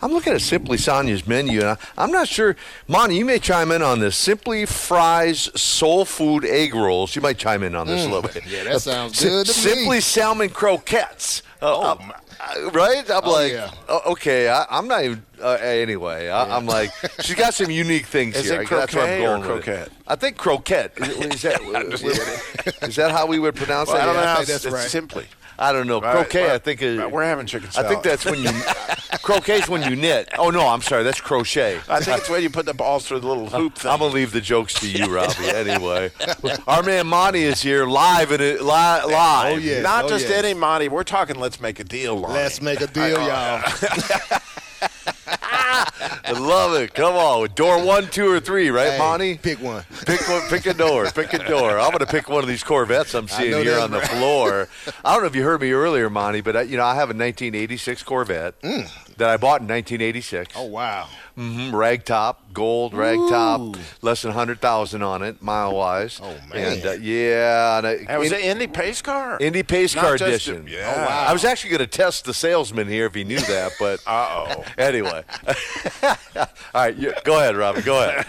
[0.00, 2.56] I'm looking at Simply Sonia's menu, and I, am not sure.
[2.86, 4.16] Monty, you may chime in on this.
[4.16, 7.16] Simply Fries Soul Food Egg Rolls.
[7.16, 8.46] You might chime in on this mm, a little bit.
[8.46, 10.00] Yeah, that sounds good to Simply me.
[10.00, 11.42] Salmon Croquettes.
[11.60, 13.10] Uh, oh, uh, right?
[13.10, 13.70] I'm oh, like, yeah.
[13.88, 15.24] oh, okay, I, am not even.
[15.42, 18.62] Uh, anyway, I, am like, she's got some unique things is here.
[18.62, 19.88] It croquet That's where I'm going or croquette?
[20.06, 20.92] I think croquette.
[20.98, 24.02] Is, is that, is that how we would pronounce well, that?
[24.02, 24.40] I don't yeah, know.
[24.40, 24.88] I that's right.
[24.88, 25.26] Simply.
[25.58, 26.00] I don't know.
[26.00, 26.82] Right, croquet, right, I think.
[26.82, 27.86] Is, right, we're having chicken salad.
[27.86, 28.50] I think that's when you
[29.22, 30.28] croquet's when you knit.
[30.38, 31.02] Oh no, I'm sorry.
[31.02, 31.80] That's crochet.
[31.88, 33.90] I think it's when you put the balls through the little hoop thing.
[33.90, 35.48] I'm gonna leave the jokes to you, Robbie.
[35.48, 36.12] anyway,
[36.68, 39.54] our man Monty is here live and uh, li- oh, live.
[39.54, 40.44] Oh yeah, not oh, just yes.
[40.44, 40.88] any Monty.
[40.88, 41.40] We're talking.
[41.40, 42.16] Let's make a deal.
[42.16, 42.34] Lonnie.
[42.34, 43.62] Let's make a deal, y'all.
[46.24, 46.94] I love it.
[46.94, 49.36] Come on, door one, two, or three, right, hey, Monty?
[49.36, 49.84] Pick one.
[50.06, 50.42] Pick one.
[50.48, 51.10] Pick a door.
[51.10, 51.78] Pick a door.
[51.78, 54.08] I'm going to pick one of these Corvettes I'm seeing here on the right.
[54.08, 54.68] floor.
[55.04, 57.10] I don't know if you heard me earlier, Monty, but I, you know I have
[57.10, 59.07] a 1986 Corvette mm.
[59.18, 60.54] That I bought in 1986.
[60.56, 61.08] Oh wow.
[61.36, 61.74] Mm-hmm.
[61.76, 66.20] Rag top, gold rag top, less than hundred thousand on it, mile wise.
[66.22, 66.72] Oh man.
[66.78, 69.38] And uh, yeah, and, That was an Indy pace car.
[69.40, 70.66] Indy Pace Not Car just a- Edition.
[70.68, 70.92] yeah.
[70.96, 71.26] Oh, wow.
[71.28, 74.54] I was actually going to test the salesman here if he knew that, but Uh
[74.58, 74.64] oh.
[74.78, 75.22] anyway.
[76.02, 77.82] All right, you, go ahead, Robin.
[77.82, 78.24] Go ahead.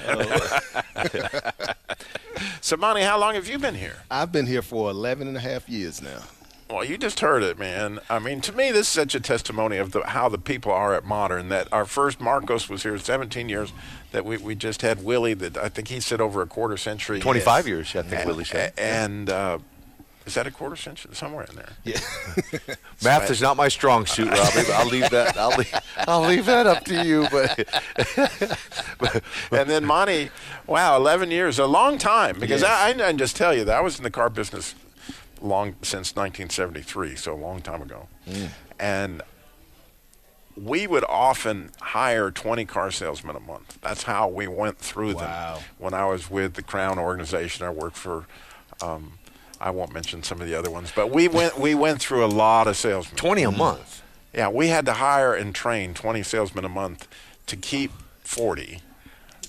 [2.62, 3.98] So, Monty, how long have you been here?
[4.12, 6.20] I've been here for 11 and a half years now.
[6.70, 8.00] Well, you just heard it, man.
[8.12, 10.94] I mean, to me, this is such a testimony of the, how the people are
[10.94, 11.50] at Modern.
[11.50, 13.74] That our first Marcos was here 17 years.
[14.12, 15.34] That we, we just had Willie.
[15.34, 17.20] That I think he said over a quarter century.
[17.20, 18.74] 25 years, I think And, Willie said.
[18.78, 19.58] And uh,
[20.28, 21.16] is that a quarter century?
[21.16, 21.70] Somewhere in there.
[21.84, 22.00] Yeah.
[23.04, 24.52] Math is not my strong suit, Robbie.
[24.68, 25.38] But I'll leave that.
[25.38, 25.74] I'll leave,
[26.08, 27.28] I'll leave that up to you.
[29.00, 30.30] But and then Monty,
[30.68, 32.38] wow, 11 years, a long time.
[32.40, 32.70] Because Yes.
[32.70, 34.76] I, I can just tell you that I was in the car business
[35.42, 38.08] long since 1973, so a long time ago.
[38.28, 38.50] Mm.
[38.80, 39.22] And
[40.56, 43.80] we would often hire 20 car salesmen a month.
[43.82, 45.56] That's how we went through Wow.
[45.56, 45.64] them.
[45.78, 48.26] When I was with the Crown organization, I worked for.
[48.82, 49.14] Um,
[49.62, 52.28] I won't mention some of the other ones, but we went we went through a
[52.28, 53.18] lot of salesmen.
[53.18, 54.02] 20 a month.
[54.34, 57.08] Yeah, we had to hire and train 20 salesmen a month
[57.48, 57.92] to keep
[58.24, 58.82] 40.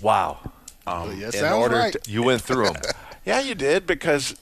[0.02, 0.38] Wow.
[0.86, 1.92] Um, yeah, in sounds order right.
[1.92, 2.82] to- You went through them.
[3.24, 4.34] yeah, you did because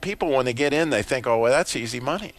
[0.00, 2.32] people, when they get in, they think, "Oh, well, that's easy money."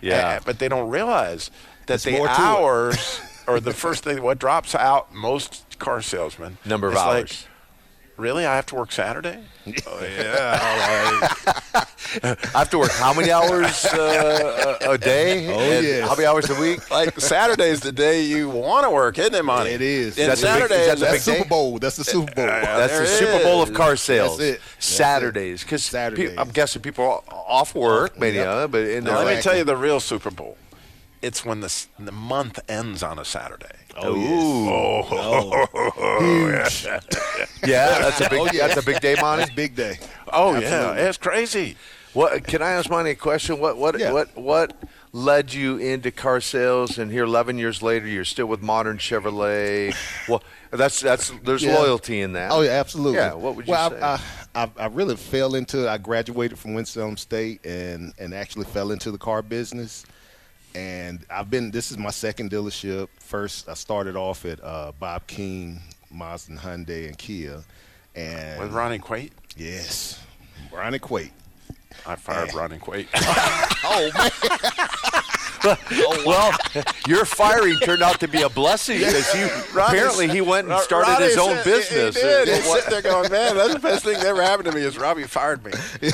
[0.00, 0.28] Yeah.
[0.28, 1.50] Uh, but they don't realize
[1.86, 2.38] that There's the more to it.
[2.38, 7.06] hours or the first thing what drops out most car salesmen Number of is like,
[7.06, 7.46] hours.
[8.16, 9.38] Really, I have to work Saturday?
[9.86, 10.58] oh yeah.
[12.22, 15.48] I have to work how many hours uh, a, a day?
[15.48, 16.08] Oh, And yes.
[16.08, 16.88] How many hours a week?
[16.90, 19.70] like Saturday is the day you want to work, isn't it, money?
[19.70, 20.18] It is.
[20.18, 21.38] And That's a big- Saturday is that is the That's big day?
[21.38, 21.78] Super Bowl.
[21.78, 22.46] That's the Super Bowl.
[22.46, 24.38] That's the Super Bowl of car sales.
[24.38, 24.60] That's it.
[24.74, 26.34] That's Saturdays, because Saturdays.
[26.38, 28.46] I'm guessing people are off work, many Yep.
[28.46, 30.56] of them, but in Now, let me tell you the real Super Bowl.
[31.22, 33.66] It's when the the month ends on a Saturday.
[33.98, 35.12] Oh, oh, yes.
[35.12, 35.66] Oh.
[35.74, 36.86] oh, huge.
[37.66, 38.66] yeah, that's a big, Oh, yeah.
[38.66, 39.44] that's a big day, Monty.
[39.44, 39.98] That's big day.
[40.32, 41.02] Oh yeah, Absolutely.
[41.02, 41.76] it's crazy.
[42.12, 43.58] What can I ask Monty a question?
[43.58, 44.12] What what Yeah.
[44.12, 44.74] what what
[45.12, 46.98] led you into car sales?
[46.98, 49.94] And here, 11 years later, you're still with Modern Chevrolet.
[50.28, 51.76] Well, that's that's there's Yeah.
[51.78, 52.50] loyalty in that.
[52.52, 53.18] Oh yeah, absolutely.
[53.18, 54.00] Yeah, what would you well, say?
[54.00, 54.20] I,
[54.54, 55.88] I, I really fell into.
[55.88, 60.04] I graduated from Winston State and and actually fell into the car business.
[60.76, 61.70] And I've been.
[61.70, 63.08] This is my second dealership.
[63.18, 67.62] First, I started off at uh, Bob King, Mazda, Hyundai, and Kia.
[68.14, 70.20] And With Ronnie Quate, yes,
[70.70, 71.32] Ronnie Quate.
[72.06, 73.08] I fired Ronnie Quate.
[76.24, 76.52] well,
[77.06, 79.48] your firing turned out to be a blessing because you
[79.80, 82.16] apparently he went and started Ronnie his own said- business.
[82.16, 82.48] He, did.
[82.48, 84.98] He's sitting there going, "Man, that's the best thing that ever happened to me is
[84.98, 85.72] Robbie fired me."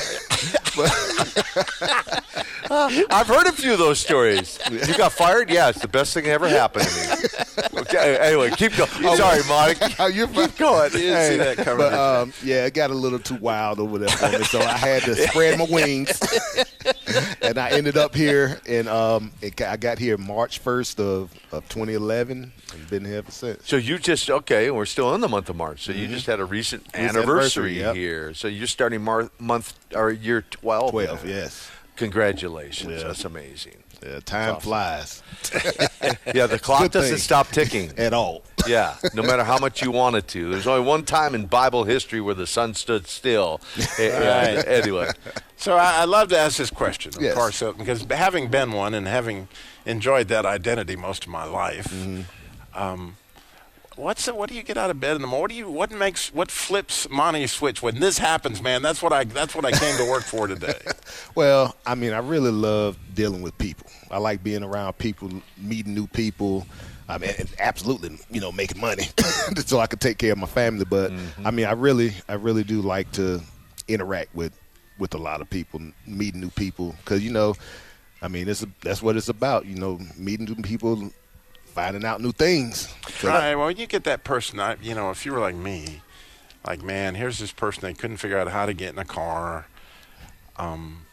[2.75, 4.57] I've heard a few of those stories.
[4.71, 5.49] You got fired?
[5.49, 7.79] Yeah, it's the best thing that ever happened to me.
[7.81, 8.89] Okay, anyway, keep going.
[9.17, 9.89] Sorry, Monica.
[9.97, 10.91] How you Keep going.
[10.93, 11.77] You didn't see that coming.
[11.77, 14.77] But um, yeah, it got a little too wild over there for me, so I
[14.77, 16.19] had to spread my wings,
[17.41, 18.59] and I ended up here.
[18.67, 23.31] And um, it, I got here March first of, of 2011, and been here ever
[23.31, 23.67] since.
[23.67, 24.71] So you just okay?
[24.71, 25.83] We're still in the month of March.
[25.83, 27.95] So you just had a recent anniversary, anniversary, yep.
[27.95, 28.33] here.
[28.33, 30.91] So you're starting mar- month or year twelve.
[30.91, 31.71] 12, yes.
[31.95, 33.01] Congratulations.
[33.01, 33.07] Yeah.
[33.07, 33.82] That's amazing.
[34.05, 35.23] Yeah, time flies
[36.33, 37.19] Yeah, the clock Good doesn't thing.
[37.19, 37.91] stop ticking.
[37.97, 38.43] at all.
[38.67, 40.49] Yeah, no matter how much you want it to.
[40.49, 43.61] There's only one time in Bible history where the sun stood still.
[43.99, 45.09] Eh, Anyway,
[45.57, 47.33] So I, I love to ask this question of Yes.
[47.35, 49.47] car sales because having been one and having
[49.85, 52.21] enjoyed that identity most of my life, Mm-hmm.
[52.81, 53.15] um,
[53.95, 55.41] what's the, what do you get out of bed in the morning?
[55.41, 58.81] What do you what makes what flips Monty's switch when this happens, man?
[58.81, 60.79] That's what I that's what I came to work for today.
[61.35, 63.87] Well, I mean, I really love dealing with people.
[64.11, 66.67] I like being around people, meeting new people.
[67.09, 69.05] I mean, absolutely, you know, making money
[69.65, 70.85] so I could take care of my family.
[70.85, 71.47] But mm-hmm.
[71.47, 73.41] I mean, I really, I really do like to
[73.87, 74.53] interact with
[74.99, 77.55] with a lot of people, meeting new people, because you know,
[78.21, 79.65] I mean, it's a, that's what it's about.
[79.65, 81.11] You know, meeting new people,
[81.65, 82.93] finding out new things.
[83.23, 83.55] Right.
[83.55, 84.59] Well, you get that person.
[84.59, 86.01] I, you know, if you were like me,
[86.65, 89.67] like man, here's this person they couldn't figure out how to get in a car.
[90.57, 91.05] Um,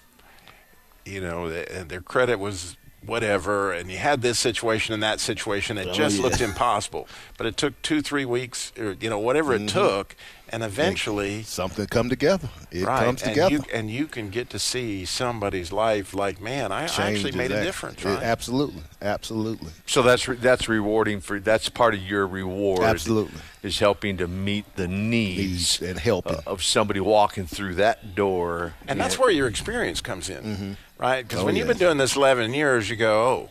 [1.04, 5.20] you know, th- and their credit was whatever, and you had this situation and that
[5.20, 5.78] situation.
[5.78, 6.22] It Oh, just yeah.
[6.24, 7.08] looked impossible.
[7.38, 9.64] But it took two, three weeks, or you know, whatever Mm-hmm.
[9.64, 10.16] it took,
[10.52, 11.42] and eventually.
[11.44, 12.48] something come together.
[12.70, 13.54] It Right, comes and together.
[13.54, 17.36] you and you can get to see somebody's life like, man, I, I actually Changes
[17.36, 17.64] made a that.
[17.64, 19.70] difference, It- absolutely, absolutely.
[19.86, 22.82] so that's re- that's rewarding for that's part of your reward.
[22.82, 23.40] Absolutely.
[23.62, 26.34] is helping to meet the needs, Needs and helping.
[26.36, 28.72] uh, of somebody walking through that door.
[28.88, 31.26] And that's where your experience comes in, right?
[31.26, 33.48] Because Oh, when you've been doing this 11 years, you go, oh,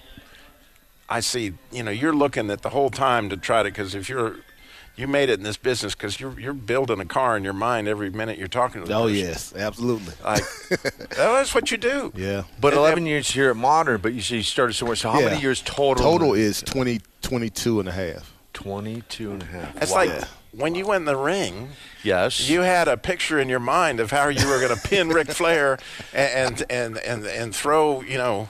[1.09, 4.07] I see, you know, you're looking at the whole time to try to, because if
[4.07, 4.38] you're,
[4.95, 7.88] you made it in this business because you're, you're building a car in your mind
[7.88, 9.15] every minute you're talking to the Oh person.
[9.17, 10.13] yes, absolutely.
[10.23, 10.43] Like,
[11.17, 12.12] oh, that's what you do.
[12.15, 12.43] Yeah.
[12.62, 14.95] But And- 11 years here at Modern, but you see, you started somewhere.
[14.95, 15.29] So how Yeah.
[15.29, 16.03] many years total?
[16.03, 18.31] Total is 20, 22 and a half.
[18.53, 19.81] 22 and a half.
[19.81, 19.97] It's Wow.
[19.97, 20.25] like, Yeah.
[20.51, 21.69] When you went in the ring,
[22.03, 22.49] Yes.
[22.49, 25.27] you had a picture in your mind of how you were going to pin Ric
[25.31, 25.77] Flair
[26.13, 28.49] and and and and throw you know.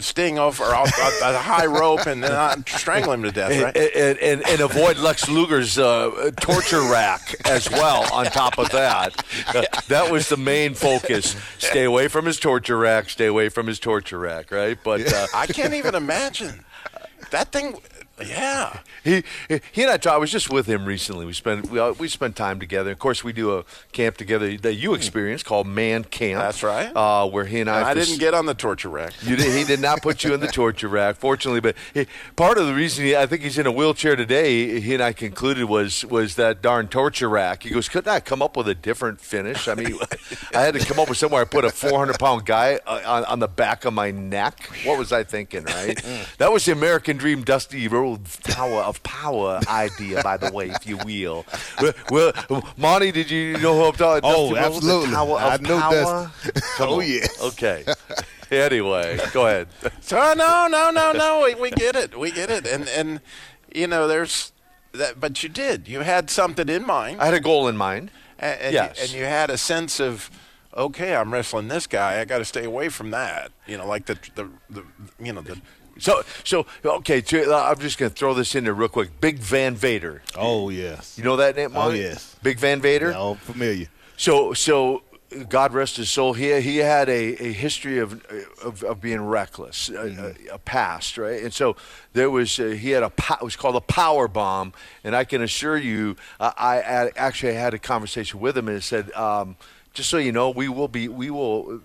[0.00, 3.76] Sting off a, a high rope and then not strangle him to death, and, right?
[3.76, 8.12] and, and, and avoid Lex Luger's uh, torture rack as well.
[8.12, 9.14] On top of that,
[9.86, 11.36] that was the main focus.
[11.58, 13.08] Stay away from his torture rack.
[13.10, 14.50] Stay away from his torture rack.
[14.50, 16.64] Right, but uh, I can't even imagine
[17.30, 17.76] that thing.
[18.18, 19.24] Yeah, he
[19.72, 20.14] he and I talked.
[20.14, 21.26] I was just with him recently.
[21.26, 22.90] We spent we, uh, we spent time together.
[22.90, 26.40] Of course, we do a camp together that you experienced called Man Camp.
[26.40, 26.90] That's right.
[26.96, 27.90] Uh, where he and I.
[27.90, 29.12] I didn't get on the torture rack.
[29.22, 31.60] You did, he did not put you in the torture rack, fortunately.
[31.60, 34.94] But he, part of the reason he, I think he's in a wheelchair today, he
[34.94, 37.64] and I concluded was was that darn torture rack.
[37.64, 39.68] He goes, couldn't I come up with a different finish?
[39.68, 39.98] I mean,
[40.54, 43.24] I had to come up with somewhere I put a 400 pound guy uh, on,
[43.26, 44.70] on the back of my neck.
[44.84, 46.00] What was I thinking, right?
[46.38, 50.86] that was the American Dream, Dusty Rhodes Tower of Power idea, by the way, if
[50.86, 51.44] you will.
[52.10, 54.22] Well, well Monty, did you know who I'm talking?
[54.24, 55.10] Oh, Dusty the absolutely.
[55.10, 56.30] Tower I of know Power?
[56.76, 57.06] Come Oh, on.
[57.06, 57.42] yes.
[57.42, 57.84] Okay.
[58.48, 59.66] Anyway, go ahead.
[60.00, 61.42] So no, no, no, no.
[61.44, 62.16] We, we get it.
[62.16, 62.64] We get it.
[62.64, 63.20] And and
[63.74, 64.52] you know, there's
[64.92, 65.18] that.
[65.18, 65.88] But you did.
[65.88, 67.20] You had something in mind.
[67.20, 68.12] I had a goal in mind.
[68.38, 68.98] and, and, yes.
[68.98, 70.30] you, and you had a sense of,
[70.76, 72.20] okay, I'm wrestling this guy.
[72.20, 73.50] I got to stay away from that.
[73.66, 74.84] You know, like the the, the
[75.20, 75.60] you know the.
[75.98, 77.22] So, so okay.
[77.32, 79.20] Uh, I'm just going to throw this in there real quick.
[79.20, 80.22] Big Van Vader.
[80.36, 81.16] Oh yes.
[81.16, 81.72] You know that name?
[81.74, 82.36] Oh yes.
[82.42, 83.10] Big Van Vader.
[83.10, 83.88] Yeah, I'm familiar.
[84.16, 85.02] So, so
[85.48, 86.32] God rest his soul.
[86.34, 88.24] He he had a, a history of,
[88.62, 91.42] of of being reckless, a, a, a past, right?
[91.42, 91.76] And so
[92.12, 95.42] there was uh, he had a it was called a power bomb, and I can
[95.42, 99.56] assure you, I, I actually had a conversation with him and it said, um,
[99.94, 101.80] just so you know, we will be we will.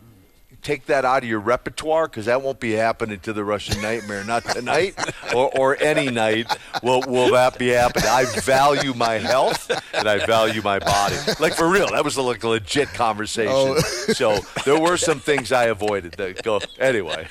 [0.61, 4.23] Take that out of your repertoire because that won't be happening to the Russian Nightmare.
[4.23, 4.93] Not tonight
[5.35, 8.07] or, or any night will, will that be happening.
[8.07, 11.15] I value my health and I value my body.
[11.39, 13.51] Like for real, that was a, like a legit conversation.
[13.53, 13.79] Oh.
[13.79, 16.13] So there were some things I avoided.
[16.13, 17.25] That go anyway.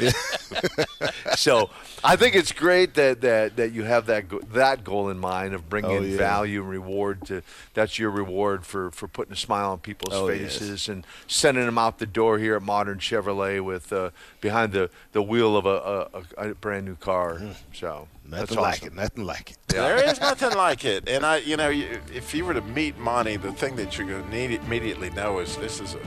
[1.37, 1.71] so
[2.03, 5.69] I think it's great that, that, that you have that that goal in mind of
[5.69, 6.17] bringing Oh, yeah.
[6.17, 7.43] value and reward to.
[7.75, 10.59] That's your reward for, for putting a smile on people's Oh, yes.
[10.59, 14.91] faces and sending them out the door here at Modern Chevrolet with uh, behind the,
[15.13, 17.41] the wheel of a, a, a brand new car.
[17.73, 18.89] So that's Nothing like awesome.
[18.89, 18.95] it.
[18.95, 19.59] Nothing like it.
[19.69, 21.09] There is nothing like it.
[21.09, 24.07] And I, you know, you, if you were to meet Monty, the thing that you're
[24.07, 26.01] going to need immediately know is this is a.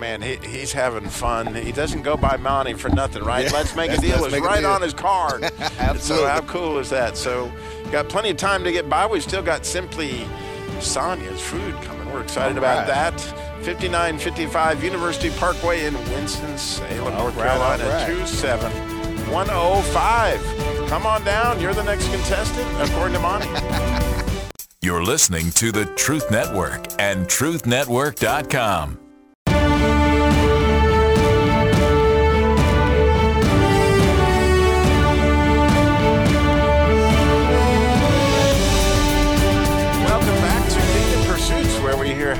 [0.00, 1.54] Man, he, he's having fun.
[1.54, 3.44] He doesn't go by Monty for nothing, right?
[3.44, 3.52] Yeah.
[3.52, 4.20] Let's make a deal.
[4.20, 4.70] let's It's right deal.
[4.70, 5.44] on his card.
[5.98, 7.16] so how cool is that?
[7.16, 7.52] So
[7.92, 9.06] got plenty of time to get by.
[9.06, 10.26] We've still got simply
[10.80, 12.12] Sonia's food coming.
[12.12, 13.12] We're excited All about right.
[13.16, 13.41] that.
[13.62, 18.06] 5955 University Parkway in Winston-Salem, North right, Carolina, all right.
[18.06, 20.88] 27105.
[20.88, 21.60] Come on down.
[21.60, 23.48] You're the next contestant, according to Monty.
[24.82, 29.01] You're listening to the Truth Network and truthnetwork.com.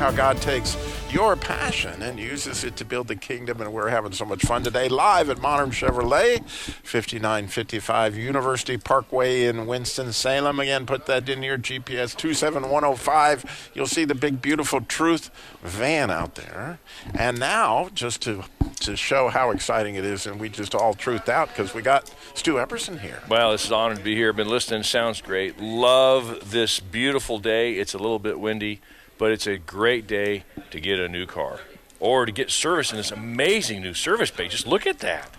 [0.03, 0.77] how God takes
[1.13, 3.61] your passion and uses it to build the kingdom.
[3.61, 9.65] And we're having so much fun today, live at Modern Chevrolet, 5955 University Parkway in
[9.65, 10.59] Winston-Salem.
[10.59, 13.71] Again, put that in your GPS 27105.
[13.75, 15.31] You'll see the big, beautiful Truth
[15.63, 16.81] van out there.
[17.15, 18.43] And now, just to
[18.83, 22.13] to show how exciting it is, and we just all truthed out because we got
[22.35, 23.21] Stu Epperson here.
[23.29, 24.33] Well, is an honor to be here.
[24.33, 24.83] Been listening.
[24.83, 25.61] Sounds great.
[25.61, 27.75] Love this beautiful day.
[27.75, 28.81] It's a little bit windy,
[29.23, 31.61] but it's a great day to get a new car
[32.01, 34.49] or to get service in this amazing new service bay.
[34.49, 35.31] Just look at that.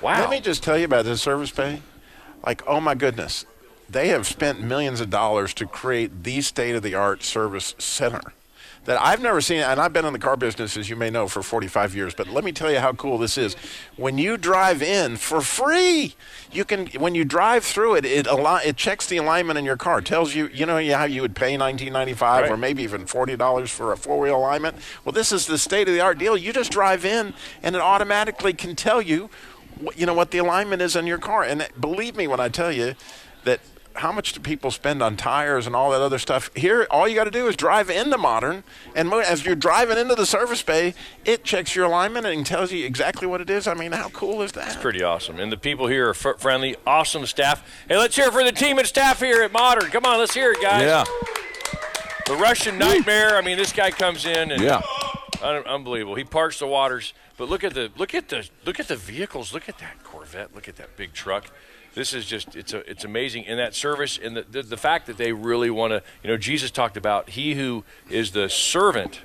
[0.00, 0.20] Wow.
[0.20, 1.82] Let me just tell you about this service bay.
[2.46, 3.44] Like, oh my goodness,
[3.90, 8.32] they have spent millions of dollars to create the state of the art service center
[8.84, 9.60] that I've never seen.
[9.60, 12.14] And I've been in the car business, as you may know, for 45 years.
[12.14, 13.54] But let me tell you how cool this is.
[13.96, 16.14] When you drive in for free,
[16.50, 16.86] you can.
[16.88, 20.00] When you drive through it, it ali- it checks the alignment in your car.
[20.00, 23.92] Tells you, you know, how you would pay 19.95 or maybe even forty dollars for
[23.92, 24.76] a four wheel alignment.
[25.04, 26.36] Well, this is the state of the art deal.
[26.36, 29.30] You just drive in, and it automatically can tell you
[29.80, 31.42] what- you know what the alignment is on your car.
[31.42, 32.94] And believe me when I tell you
[33.44, 33.60] that
[33.96, 36.50] how much do people spend on tires and all that other stuff?
[36.54, 40.14] Here, all you got to do is drive into Modern, and as you're driving into
[40.14, 43.66] the service bay, it checks your alignment and tells you exactly what it is.
[43.66, 44.68] I mean, how cool is that?
[44.68, 45.38] It's pretty awesome.
[45.38, 47.62] And the people here are f- friendly, awesome staff.
[47.88, 49.90] Hey, let's hear it for the team and staff here at Modern.
[49.90, 50.82] Come on, let's hear it, guys.
[50.82, 51.04] Yeah.
[52.26, 53.36] The Russian Nightmare.
[53.36, 54.80] I mean, this guy comes in and Yeah.
[55.42, 56.14] un- unbelievable.
[56.14, 57.12] He parks the waters.
[57.36, 59.52] But look at the look at the look at the vehicles.
[59.52, 60.54] Look at that Corvette.
[60.54, 61.46] Look at that big truck.
[61.94, 65.06] This is just it's a, it's amazing in that service and the, the, the fact
[65.06, 69.20] that they really want to you know jesus talked about he who is the servant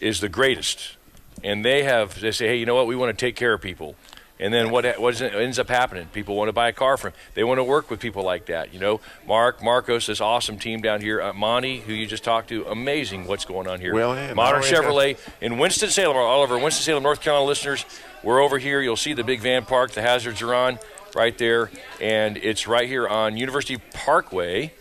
[0.00, 0.96] is the greatest.
[1.44, 2.86] And they have they say hey you know what?
[2.86, 3.94] We want to take care of people.
[4.40, 6.06] And then what what is ends up happening?
[6.12, 7.18] People want to buy a car from him.
[7.34, 9.00] they want to work with people like that you know?
[9.26, 13.26] Mark marcos this awesome team down here uh, monty who you just talked to amazing
[13.26, 13.94] what's going on here.
[13.94, 17.84] Well, yeah, modern chevrolet in winston-salem all of our winston-salem north carolina listeners
[18.24, 18.80] we're over here.
[18.80, 20.80] You'll see the big van park the hazards are on
[21.18, 24.72] right there and it's right here on university parkway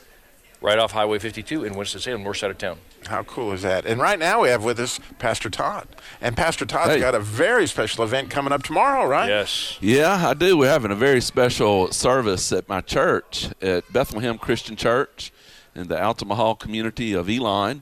[0.61, 2.77] right off highway 52 in winston-salem north side of town
[3.07, 3.85] How cool is that?
[3.85, 5.87] And right now we have with us Pastor Todd.
[6.19, 6.99] And Pastor Todd's Hey.
[6.99, 9.29] got a very special event coming up tomorrow, right?
[9.29, 10.57] yes Yeah, I do.
[10.57, 15.31] We're having a very special service at my church at Bethlehem Christian Church
[15.73, 17.81] in the Altamahaw community of Elon.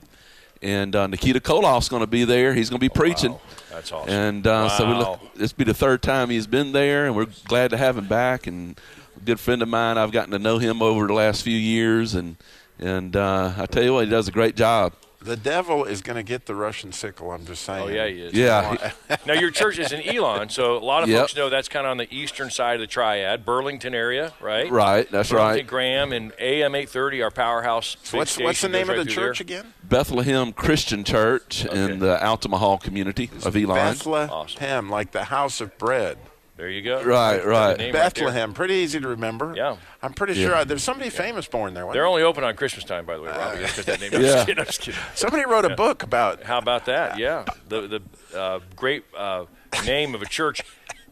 [0.62, 2.54] And uh, Nikita Koloff's going to be there.
[2.54, 3.32] He's going to be preaching.
[3.32, 3.40] Wow,
[3.70, 4.12] that's awesome.
[4.12, 7.26] And uh, so we look, this be the third time he's been there, and we're
[7.46, 8.46] glad to have him back.
[8.46, 8.80] And
[9.16, 12.14] a good friend of mine, I've gotten to know him over the last few years,
[12.14, 12.36] and
[12.78, 14.92] and uh, I tell you what, he does a great job.
[15.26, 17.88] The devil is going to get the Russian sickle, I'm just oh, saying.
[17.88, 18.32] Oh yeah, he is.
[18.32, 18.92] Yeah,
[19.26, 21.20] now your church is in Elon, so a lot of Yep.
[21.20, 24.70] folks know that's kind of on the eastern side of the triad, Burlington area, right?
[24.70, 25.66] Right, that's Burlington, right.
[25.66, 27.96] Graham and AM 830, our powerhouse.
[28.04, 29.58] So what's, what's the name goes of right the church there.
[29.60, 29.72] again?
[29.82, 33.74] Bethlehem Christian Church in the Altamahaw community of Elon.
[33.74, 34.90] Bethlehem, Awesome.
[34.90, 36.18] like the house of bread.
[36.56, 37.02] There you go.
[37.04, 37.76] Right, right.
[37.76, 38.14] name right.
[38.14, 39.52] Bethlehem, pretty easy to remember.
[39.54, 39.76] Yeah.
[40.02, 40.46] I'm pretty Yeah.
[40.46, 41.84] sure I, there's somebody famous born there.
[41.84, 42.06] They're there?
[42.06, 43.58] only open on Christmas time, by the way, Robbie.
[43.60, 44.10] Just 'cause that name.
[44.14, 44.28] I'm Yeah.
[44.28, 44.60] just kidding.
[44.60, 45.00] I'm just kidding.
[45.14, 47.18] Somebody wrote a book about How about that?
[47.18, 48.00] Yeah, the
[48.32, 49.44] the uh, great uh,
[49.84, 50.62] name of a church.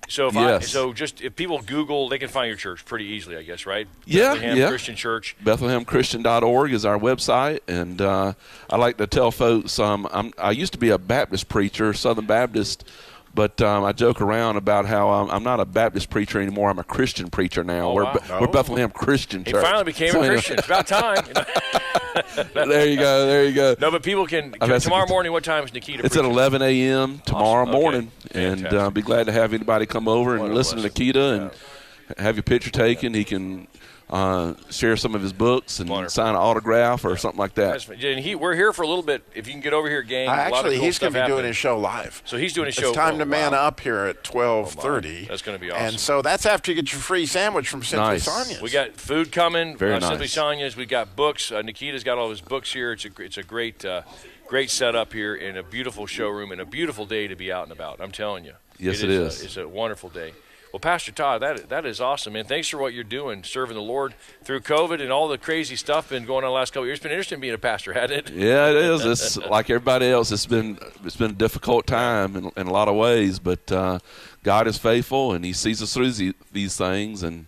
[0.09, 0.69] So if I, Yes.
[0.69, 3.87] so just if people Google, they can find your church pretty easily, I guess, right?
[4.05, 4.69] Yeah, Bethlehem yeah.
[4.69, 5.35] Christian Church.
[5.45, 8.35] BethlehemChristian.org is our website, and uh,
[8.69, 12.27] I like to tell folks um, I'm, I used to be a Baptist preacher, Southern
[12.27, 12.87] Baptist,
[13.35, 16.71] but um, I joke around about how I'm, I'm not a Baptist preacher anymore.
[16.71, 17.89] I'm a Christian preacher now.
[17.91, 18.39] Oh, we're, wow.
[18.41, 19.63] We're Bethlehem Christian He Church.
[19.63, 20.59] finally became So a Christian.
[20.59, 21.25] It's about time.
[22.55, 23.27] there you go.
[23.27, 23.77] There you go.
[23.81, 25.33] no, but people can had tomorrow morning.
[25.33, 26.05] What time is Nikita?
[26.05, 27.21] It's at 11 a.m.
[27.27, 27.75] tomorrow Awesome.
[27.75, 27.81] Okay.
[27.83, 28.73] morning, and Fantastic.
[28.81, 30.85] uh, be glad to have anybody come over What and listen to.
[30.85, 33.15] Nikita and have your picture taken.
[33.15, 33.67] He can
[34.11, 36.11] uh, share some of his books and Wonderful.
[36.11, 37.89] sign an autograph or something like that.
[37.89, 39.23] And he, we're here for a little bit.
[39.35, 40.29] If you can get over here, gang.
[40.29, 42.23] A lot of actually, cool he's going to be doing his show live.
[42.25, 42.89] So he's doing his It's show.
[42.91, 43.67] It's time oh, to man wow.
[43.67, 45.29] up here at 12:30.
[45.29, 45.87] That's gonna be awesome.
[45.87, 48.25] And so that's after you get your free sandwich from Simply Nice.
[48.25, 48.61] Sonia's.
[48.63, 49.77] We got food coming.
[49.77, 50.33] Very uh, Simply nice.
[50.33, 50.77] Sonia's.
[50.77, 51.51] We got books.
[51.51, 52.93] Uh, Nikita's got all his books here.
[52.93, 54.03] It's a it's a great uh,
[54.47, 57.73] great setup here in a beautiful showroom and a beautiful day to be out and
[57.73, 58.01] about.
[58.01, 58.55] I'm telling you.
[58.79, 59.37] Yes, it it is.
[59.37, 59.43] is.
[59.43, 60.33] A, it's a wonderful day.
[60.75, 62.47] Well, Pastor Todd, that that is awesome, man.
[62.47, 64.13] Thanks for what you're doing, serving the Lord
[64.43, 66.97] through COVID and all the crazy stuff been going on the last couple of years.
[66.97, 68.31] It's been interesting being a pastor, hasn't it?
[68.35, 69.05] Yeah, it is.
[69.05, 70.33] It's like everybody else.
[70.33, 74.01] It's been it's been a difficult time in, in a lot of ways, but uh,
[74.43, 77.47] God is faithful and He sees us through the, these things, and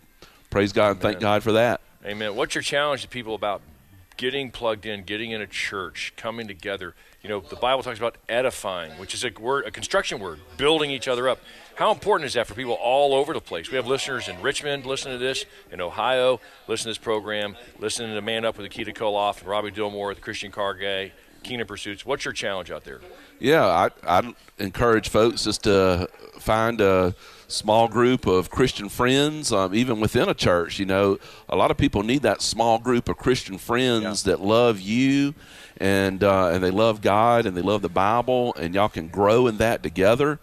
[0.51, 1.81] praise God and thank God for that.
[2.05, 2.37] Amen.
[2.37, 3.61] What's your challenge to people about
[4.17, 6.95] getting plugged in, getting in a church, coming together?
[7.23, 10.91] You know, the Bible talks about edifying, which is a word, a construction word, building
[10.91, 11.41] each other up.
[11.75, 13.71] How important is that for people all over the place?
[13.71, 18.15] We have listeners in Richmond listening to this, in Ohio, listening to this program, listening
[18.15, 21.11] to Man Up with Nikita Koloff, Robbie Dilmore, the Christian Cargay,
[21.43, 22.07] Kingdom Pursuits.
[22.07, 23.01] What's your challenge out there?
[23.39, 26.09] Yeah, I I encourage folks just to
[26.39, 27.15] find a
[27.49, 30.79] small group of Christian friends, um, even within a church.
[30.79, 31.19] You know,
[31.49, 35.35] a lot of people need that small group of Christian friends that love you,
[35.79, 39.47] and uh, and they love God and they love the Bible, and y'all can grow
[39.47, 40.39] in that together.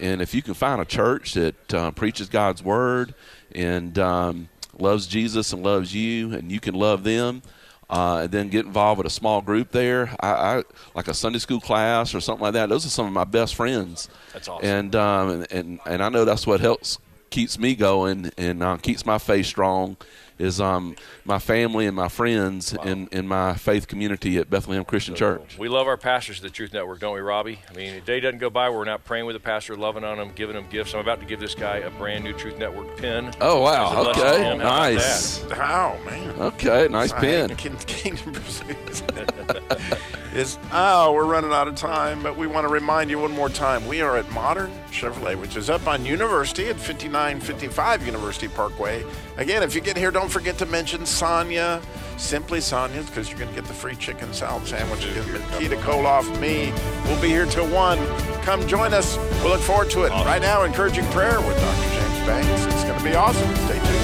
[0.00, 3.14] And if you can find a church that uh, preaches God's word
[3.54, 4.48] and um,
[4.78, 7.42] loves Jesus and loves you, and you can love them,
[7.90, 10.14] uh, and then get involved with a small group there.
[10.20, 10.62] I, I
[10.94, 12.68] like a Sunday school class or something like that.
[12.68, 14.08] Those are some of my best friends.
[14.32, 14.68] That's awesome.
[14.68, 16.98] And um, and, and and I know that's what helps
[17.30, 19.96] keeps me going and uh, keeps my faith strong.
[20.36, 25.14] Is um my family and my friends in, in my faith community at Bethlehem Christian
[25.14, 25.56] Church.
[25.58, 27.60] We love our pastors at the Truth Network, don't we, Robbie?
[27.70, 30.02] I mean, a day doesn't go by where we're not praying with the pastor, loving
[30.02, 30.92] on him, giving him gifts.
[30.92, 33.32] I'm about to give this guy a brand new Truth Network pin.
[33.40, 34.10] Oh wow!
[34.10, 34.58] Okay, him.
[34.58, 35.44] How about nice.
[35.44, 36.30] Wow, Oh man.
[36.40, 37.56] Okay, nice I pin.
[37.56, 39.02] Kingdom Pursuits.
[40.34, 43.48] is oh, we're running out of time, but we want to remind you one more
[43.48, 43.86] time.
[43.86, 49.04] We are at Modern Chevrolet, which is up on University at 5955 University Parkway.
[49.36, 51.82] Again, if you get here, don't forget to mention Sonia,
[52.16, 55.04] Simply Sonia's, because you're going to get the free chicken salad sandwich.
[55.06, 56.72] Nikita Koloff, me,
[57.04, 57.98] we'll be here till one.
[58.42, 59.18] Come join us.
[59.42, 60.10] We look forward to it.
[60.10, 61.90] Right now, encouraging prayer with Dr.
[61.90, 62.74] James Banks.
[62.74, 63.54] It's going to be awesome.
[63.56, 64.03] Stay tuned.